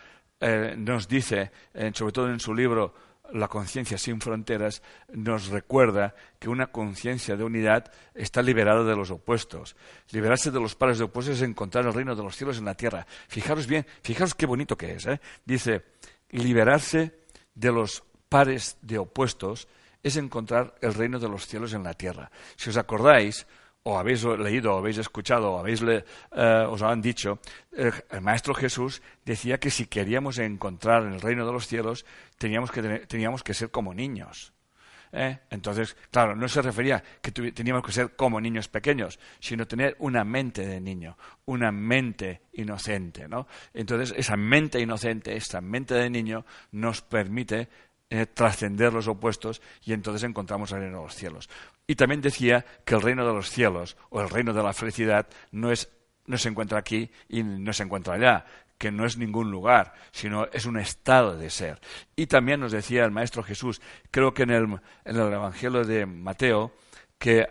[0.77, 1.51] nos dice,
[1.93, 2.93] sobre todo en su libro
[3.33, 9.11] la conciencia sin fronteras nos recuerda que una conciencia de unidad está liberada de los
[9.11, 9.75] opuestos.
[10.11, 12.75] Liberarse de los pares de opuestos es encontrar el reino de los cielos en la
[12.75, 13.05] tierra.
[13.27, 15.07] Fijaros bien, fijaros qué bonito que es.
[15.07, 15.19] ¿eh?
[15.43, 15.83] Dice,
[16.29, 17.19] liberarse
[17.53, 19.67] de los pares de opuestos
[20.03, 22.31] es encontrar el reino de los cielos en la tierra.
[22.55, 23.45] Si os acordáis,
[23.83, 26.03] o habéis leído, o habéis escuchado, o habéis le,
[26.35, 27.39] eh, os han dicho,
[27.71, 32.05] el, Maestro Jesús decía que si queríamos encontrar en el reino de los cielos,
[32.37, 34.51] teníamos que, teníamos que ser como niños.
[35.13, 35.39] ¿eh?
[35.49, 40.23] Entonces, claro, no se refería que teníamos que ser como niños pequeños, sino tener una
[40.23, 43.27] mente de niño, una mente inocente.
[43.27, 43.47] ¿no?
[43.73, 47.69] Entonces, esa mente inocente, esa mente de niño, nos permite
[48.09, 51.49] eh, trascender los opuestos y entonces encontramos el reino de los cielos.
[51.85, 55.27] Y también decía que el reino de los cielos o el reino de la felicidad
[55.51, 55.89] no, es,
[56.25, 58.45] no se encuentra aquí y no se encuentra allá,
[58.77, 61.79] que no es ningún lugar, sino es un estado de ser.
[62.15, 64.63] Y también nos decía el Maestro Jesús, creo que en el,
[65.03, 66.71] en el Evangelio de Mateo,
[67.17, 67.47] que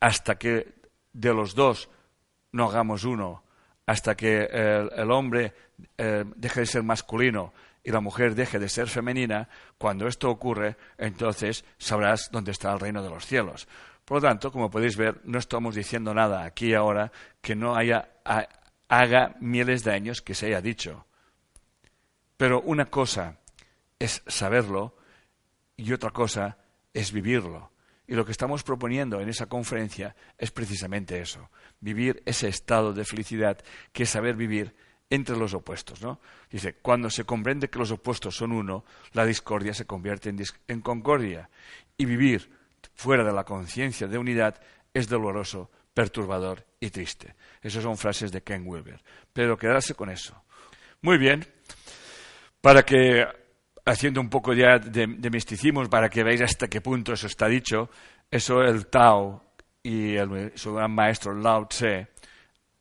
[0.00, 0.74] hasta que
[1.12, 1.90] de los dos
[2.52, 3.42] no hagamos uno,
[3.86, 5.54] hasta que el, hombre
[5.96, 10.76] eh, deje de ser masculino y la mujer deje de ser femenina, cuando esto ocurre,
[10.96, 13.68] entonces sabrás dónde está el reino de los cielos.
[14.04, 18.08] Por lo tanto, como podéis ver, no estamos diciendo nada aquí ahora que no haya,
[18.88, 21.06] haga miles de años que se haya dicho.
[22.36, 23.38] Pero una cosa
[23.98, 24.96] es saberlo
[25.76, 26.56] y otra cosa
[26.94, 27.70] es vivirlo.
[28.06, 33.04] Y lo que estamos proponiendo en esa conferencia es precisamente eso, vivir ese estado de
[33.04, 33.58] felicidad
[33.92, 34.74] que es saber vivir
[35.10, 36.02] entre los opuestos.
[36.02, 36.20] ¿no?
[36.50, 40.80] Dice, cuando se comprende que los opuestos son uno, la discordia se convierte en, en
[40.80, 41.48] concordia.
[41.96, 42.50] Y vivir
[42.94, 44.60] fuera de la conciencia de unidad
[44.92, 47.34] es doloroso, perturbador y triste.
[47.62, 49.00] Esas son frases de Ken Wilber.
[49.32, 50.42] Pero quedarse con eso.
[51.02, 51.44] Muy bien.
[52.60, 53.26] Para que,
[53.84, 57.88] haciendo un poco ya de, misticismo, para que veáis hasta qué punto eso está dicho,
[58.30, 59.42] eso el Tao
[59.82, 62.08] y el, su gran maestro Lao Tse,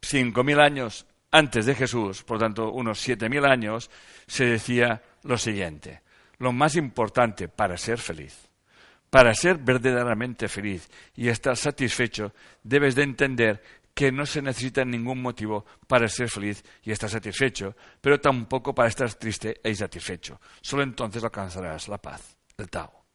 [0.02, 3.90] cinco mil años antes de Jesús, por tanto unos siete mil años,
[4.28, 6.02] se decía lo siguiente,
[6.40, 8.50] lo más importante para ser feliz,
[9.10, 13.62] para ser verdaderamente feliz y estar satisfecho, debes de entender
[13.94, 18.90] que no se necesita ningún motivo para ser feliz y estar satisfecho, pero tampoco para
[18.90, 20.40] estar triste e insatisfecho.
[20.62, 23.06] Solo entonces alcanzarás la paz, el Tao.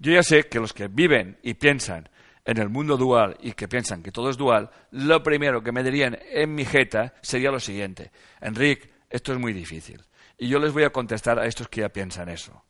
[0.00, 2.08] Yo ya sé que los que viven y piensan
[2.44, 5.82] en el mundo dual y que piensan que todo es dual, lo primero que me
[5.82, 8.10] dirían en mi jeta sería lo siguiente.
[8.40, 10.02] Enrique, esto es muy difícil.
[10.36, 12.64] Y yo les voy a contestar a estos que ya piensan eso.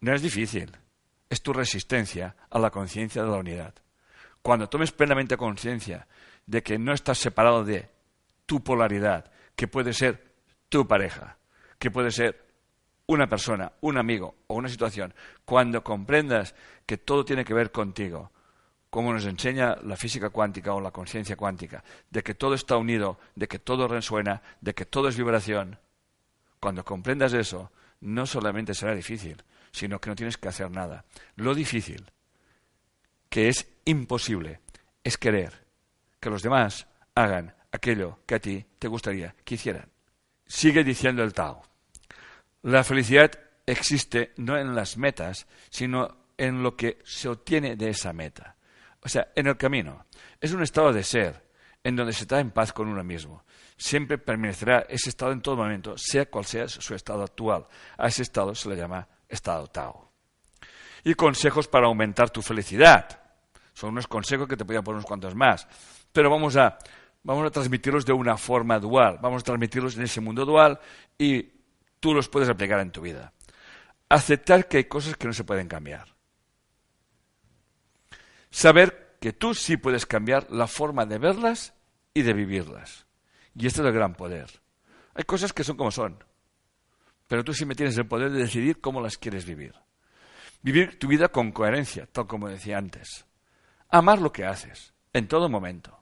[0.00, 0.72] No es difícil,
[1.28, 3.74] es tu resistencia a la conciencia de la unidad.
[4.42, 6.08] Cuando tomes plenamente conciencia
[6.46, 7.88] de que no estás separado de
[8.46, 10.34] tu polaridad, que puede ser
[10.68, 11.38] tu pareja,
[11.78, 12.44] que puede ser
[13.06, 15.14] una persona, un amigo o una situación,
[15.44, 16.54] cuando comprendas
[16.86, 18.32] que todo tiene que ver contigo,
[18.92, 23.18] como nos enseña la física cuántica o la conciencia cuántica, de que todo está unido,
[23.34, 25.78] de que todo resuena, de que todo es vibración,
[26.60, 27.72] cuando comprendas eso,
[28.02, 31.06] no solamente será difícil, sino que no tienes que hacer nada.
[31.36, 32.04] Lo difícil,
[33.30, 34.60] que es imposible,
[35.02, 35.64] es querer
[36.20, 39.88] que los demás hagan aquello que a ti te gustaría que hicieran.
[40.46, 41.62] Sigue diciendo el Tao.
[42.60, 43.30] La felicidad
[43.64, 48.56] existe no en las metas, sino en lo que se obtiene de esa meta.
[49.02, 50.06] O sea, en el camino.
[50.40, 51.42] Es un estado de ser
[51.84, 53.44] en donde se está en paz con uno mismo.
[53.76, 57.66] Siempre permanecerá ese estado en todo momento, sea cual sea su estado actual.
[57.98, 60.12] A ese estado se le llama estado Tao.
[61.04, 63.20] Y consejos para aumentar tu felicidad.
[63.72, 65.66] Son unos consejos que te podría poner unos cuantos más.
[66.12, 66.78] Pero vamos a,
[67.24, 69.18] vamos a transmitirlos de una forma dual.
[69.20, 70.78] Vamos a transmitirlos en ese mundo dual
[71.18, 71.42] y
[71.98, 73.32] tú los puedes aplicar en tu vida.
[74.08, 76.11] Aceptar que hay cosas que no se pueden cambiar.
[78.52, 81.72] Saber que tú sí puedes cambiar la forma de verlas
[82.12, 83.06] y de vivirlas.
[83.56, 84.60] Y este es el gran poder.
[85.14, 86.22] Hay cosas que son como son,
[87.28, 89.74] pero tú sí me tienes el poder de decidir cómo las quieres vivir.
[90.60, 93.24] Vivir tu vida con coherencia, tal como decía antes.
[93.88, 95.98] Amar lo que haces, en todo momento.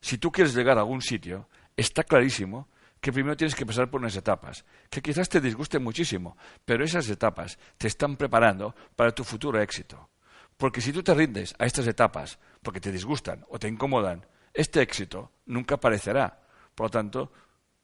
[0.00, 2.68] Si tú quieres llegar a algún sitio, está clarísimo
[3.00, 7.08] que primero tienes que pasar por unas etapas, que quizás te disgusten muchísimo, pero esas
[7.08, 10.10] etapas te están preparando para tu futuro éxito.
[10.58, 14.82] Porque si tú te rindes a estas etapas porque te disgustan o te incomodan, este
[14.82, 16.42] éxito nunca aparecerá.
[16.74, 17.32] Por lo tanto,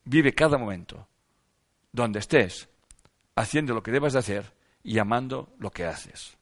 [0.05, 1.09] vive cada momento,
[1.93, 2.69] donde estés,
[3.37, 4.53] haciendo lo que debas de hacer
[4.83, 6.37] y amando lo que haces.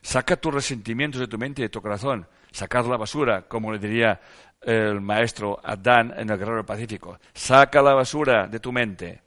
[0.00, 3.80] Saca tus resentimientos de tu mente y de tu corazón, sacar la basura, como le
[3.80, 4.20] diría
[4.62, 7.18] el maestro Adán en el Guerrero Pacífico.
[7.34, 9.22] Saca la basura de tu mente.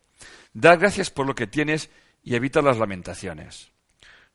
[0.53, 1.89] Da gracias por lo que tienes
[2.23, 3.71] y evita las lamentaciones.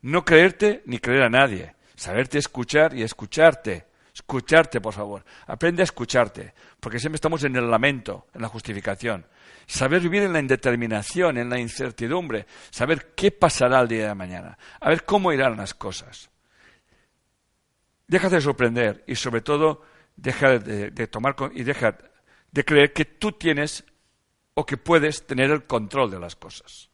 [0.01, 1.75] No creerte ni creer a nadie.
[1.97, 3.87] Saberte escuchar y escucharte.
[4.13, 5.25] Escucharte, por favor.
[5.47, 9.25] Aprende a escucharte, porque siempre estamos en el lamento, en la justificación.
[9.65, 12.45] Saber vivir en la indeterminación, en la incertidumbre.
[12.69, 14.57] Saber qué pasará el día de mañana.
[14.79, 16.29] A ver cómo irán las cosas.
[18.07, 19.83] Déjate de sorprender y, sobre todo,
[20.15, 21.97] deja de, tomar y deja
[22.51, 23.83] de creer que tú tienes
[24.53, 26.91] o que puedes tener el control de las cosas.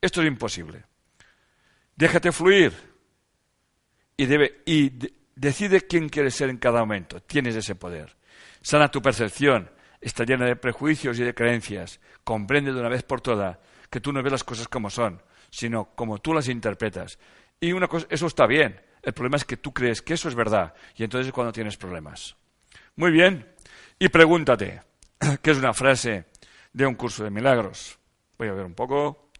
[0.00, 0.84] Esto es imposible.
[1.96, 2.93] Déjate fluir
[4.16, 4.92] y, debe, y
[5.34, 7.20] decide quién quieres ser en cada momento.
[7.20, 8.16] Tienes ese poder.
[8.62, 9.70] Sana tu percepción.
[10.00, 12.00] Está llena de prejuicios y de creencias.
[12.24, 13.58] Comprende de una vez por todas
[13.90, 17.18] que tú no ves las cosas como son, sino como tú las interpretas.
[17.60, 18.80] Y una cosa, eso está bien.
[19.02, 21.76] El problema es que tú crees que eso es verdad y entonces es cuando tienes
[21.76, 22.36] problemas.
[22.96, 23.54] Muy bien.
[23.98, 24.82] Y pregúntate,
[25.42, 26.26] que es una frase
[26.72, 27.98] de un curso de milagros.
[28.36, 29.30] Voy a ver un poco.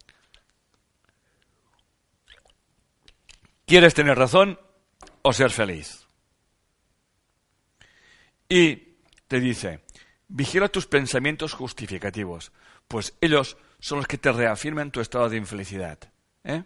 [3.66, 4.58] ¿Quieres tener razón
[5.24, 6.06] o ser feliz?
[8.48, 8.76] Y
[9.26, 9.80] te dice,
[10.28, 12.52] vigila tus pensamientos justificativos,
[12.86, 15.98] pues ellos son los que te reafirman tu estado de infelicidad.
[16.44, 16.62] ¿eh?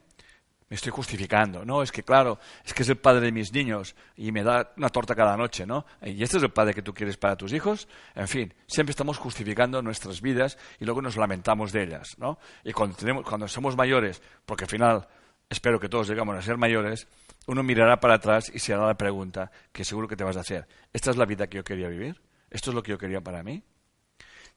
[0.68, 1.64] me estoy justificando.
[1.64, 4.72] No, es que claro, es que es el padre de mis niños y me da
[4.76, 5.86] una torta cada noche, ¿no?
[6.02, 7.88] Y este es el padre que tú quieres para tus hijos.
[8.14, 12.38] En fin, siempre estamos justificando nuestras vidas y luego nos lamentamos de ellas, ¿no?
[12.64, 15.08] Y cuando, tenemos, cuando somos mayores, porque al final
[15.48, 17.06] espero que todos llegamos a ser mayores,
[17.48, 20.40] uno mirará para atrás y se hará la pregunta que seguro que te vas a
[20.40, 20.68] hacer.
[20.92, 22.20] ¿Esta es la vida que yo quería vivir?
[22.50, 23.64] ¿Esto es lo que yo quería para mí?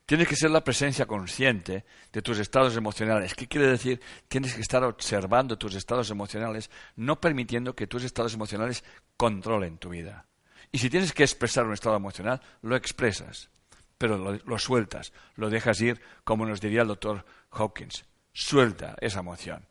[0.06, 3.34] Tienes que ser la presencia consciente de tus estados emocionales.
[3.34, 4.02] ¿Qué quiere decir?
[4.28, 8.84] Tienes que estar observando tus estados emocionales, no permitiendo que tus estados emocionales
[9.16, 10.26] controlen tu vida.
[10.70, 13.50] Y si tienes que expresar un estado emocional, lo expresas,
[13.98, 18.04] pero lo, sueltas, lo dejas ir, como nos diría el doctor Hawkins.
[18.34, 19.66] Suelta esa emoción.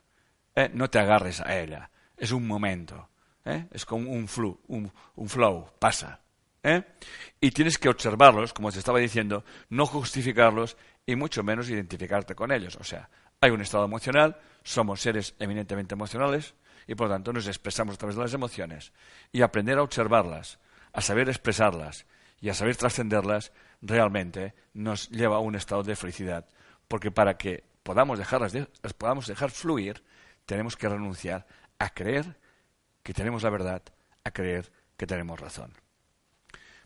[0.54, 0.70] ¿eh?
[0.72, 1.90] No te agarres a ella.
[2.16, 3.09] Es un momento.
[3.44, 3.66] ¿Eh?
[3.70, 5.70] Es como un, flu, un flow.
[5.78, 6.20] Pasa.
[6.62, 6.82] ¿eh?
[7.40, 10.76] Y tienes que observarlos, como te estaba diciendo, no justificarlos
[11.06, 12.76] y mucho menos identificarte con ellos.
[12.76, 13.08] O sea,
[13.40, 16.54] hay un estado emocional, somos seres eminentemente emocionales
[16.86, 18.92] y por lo tanto nos expresamos a través de las emociones.
[19.32, 20.58] Y aprender a observarlas,
[20.92, 22.06] a saber expresarlas
[22.40, 26.46] y a saber trascenderlas realmente nos lleva a un estado de felicidad.
[26.88, 30.02] Porque para que podamos dejarlas las podamos dejar fluir,
[30.44, 31.46] tenemos que renunciar
[31.78, 32.36] a creer
[33.02, 33.82] que tenemos la verdad,
[34.24, 35.72] a creer que tenemos razón.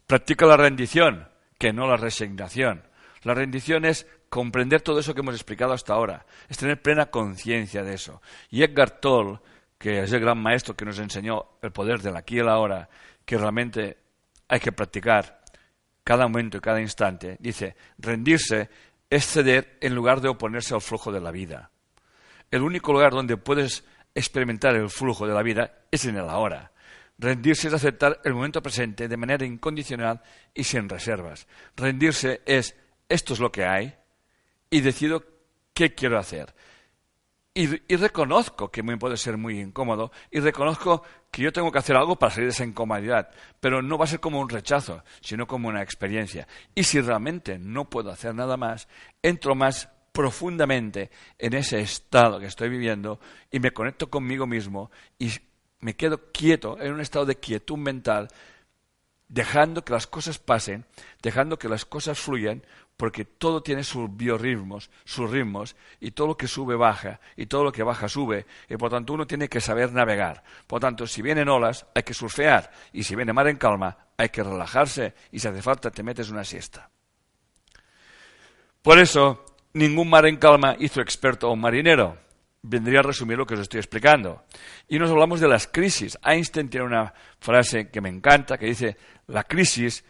[0.07, 2.85] Practica la rendición, que no la resignación.
[3.23, 7.83] La rendición es comprender todo eso que hemos explicado hasta ahora, es tener plena conciencia
[7.83, 8.21] de eso.
[8.51, 9.41] Y Edgar Toll,
[9.79, 12.89] que es el gran maestro que nos enseñó el poder del aquí y el ahora,
[13.25, 13.99] que realmente
[14.49, 15.43] hay que practicar
[16.03, 18.69] cada momento y cada instante, dice, rendirse
[19.09, 21.71] es ceder en lugar de oponerse al flujo de la vida.
[22.51, 23.85] El único lugar donde puedes
[24.15, 26.73] experimentar el flujo de la vida es en el ahora.
[27.19, 30.21] Rendirse es aceptar el momento presente de manera incondicional
[30.53, 31.47] y sin reservas.
[31.77, 32.75] Rendirse es
[33.09, 33.95] esto es lo que hay
[34.71, 35.25] y decido
[35.73, 36.55] qué quiero hacer.
[37.57, 41.95] Y, reconozco que me puede ser muy incómodo y reconozco que yo tengo que hacer
[41.95, 45.47] algo para salir de esa incomodidad, pero no va a ser como un rechazo, sino
[45.47, 46.49] como una experiencia.
[46.75, 48.89] Y si realmente no puedo hacer nada más,
[49.23, 53.19] entro más profundamente en ese estado que estoy viviendo
[53.51, 55.33] y me conecto conmigo mismo y
[55.81, 58.29] me quedo quieto en un estado de quietud mental,
[59.27, 60.87] dejando que las cosas pasen,
[61.21, 62.63] dejando que las cosas fluyan,
[62.97, 67.65] porque todo tiene sus biorritmos, sus ritmos, y todo lo que sube baja, y todo
[67.65, 70.45] lo que baja sube, y por tanto uno tiene que saber navegar.
[70.69, 74.29] Por tanto, si vienen olas, hay que surfear, y si viene mar en calma, hay
[74.29, 76.89] que relajarse, y si hace falta te metes una siesta.
[78.81, 79.45] Por eso,
[79.75, 82.17] ningún mar en calma hizo experto a un marinero.
[82.63, 84.45] Vendría a resumir lo que os estoy explicando.
[84.89, 86.17] Y nos hablamos de las crisis.
[86.25, 88.97] Einstein tiene una frase que me encanta que dice,
[89.27, 90.05] la crisis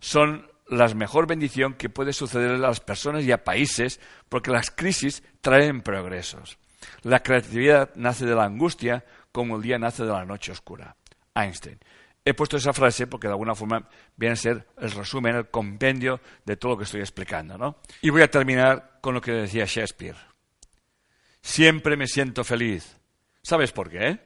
[0.00, 4.70] son la mejor bendición que puede suceder a las personas y a países porque las
[4.70, 6.58] crisis traen progresos.
[7.02, 10.96] La creatividad nace de la angustia como el día nace de la noche oscura.
[11.34, 11.78] Einstein.
[12.24, 16.20] He puesto esa frase porque de alguna forma viene a ser el resumen, el compendio
[16.44, 17.56] de todo lo que estoy explicando.
[17.56, 17.78] ¿no?
[18.02, 20.16] Y voy a terminar con lo que decía Shakespeare.
[21.40, 22.98] Siempre me siento feliz.
[23.42, 24.20] ¿Sabes por qué?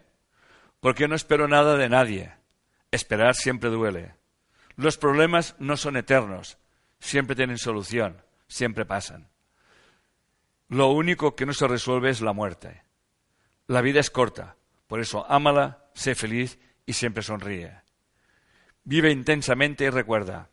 [0.80, 2.32] Porque no espero nada de nadie.
[2.90, 4.14] Esperar siempre duele.
[4.76, 6.58] Los problemas no son eternos.
[6.98, 8.22] Siempre tienen solución.
[8.48, 9.28] Siempre pasan.
[10.68, 12.82] Lo único que no se resuelve es la muerte.
[13.68, 14.56] La vida es corta.
[14.88, 17.83] Por eso ámala, sé feliz y siempre sonríe.
[18.84, 20.50] Vive intensamente y recuerda,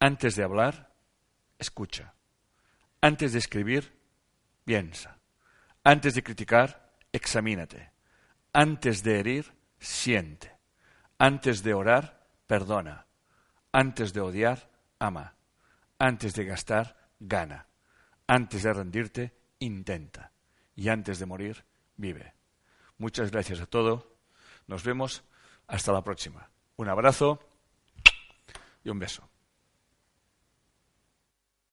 [0.00, 0.92] antes de hablar,
[1.58, 2.14] escucha.
[3.00, 3.98] Antes de escribir,
[4.66, 5.18] piensa.
[5.82, 7.90] Antes de criticar, examínate.
[8.52, 10.58] Antes de herir, siente.
[11.18, 13.06] Antes de orar, perdona.
[13.72, 15.34] Antes de odiar, ama.
[15.98, 17.66] Antes de gastar, gana.
[18.26, 20.32] Antes de rendirte, intenta.
[20.76, 21.64] Y antes de morir,
[21.96, 22.34] vive.
[22.98, 24.06] Muchas gracias a todos.
[24.66, 25.24] Nos vemos.
[25.66, 26.50] Hasta la próxima.
[26.78, 27.40] Un abrazo
[28.84, 29.27] y un beso.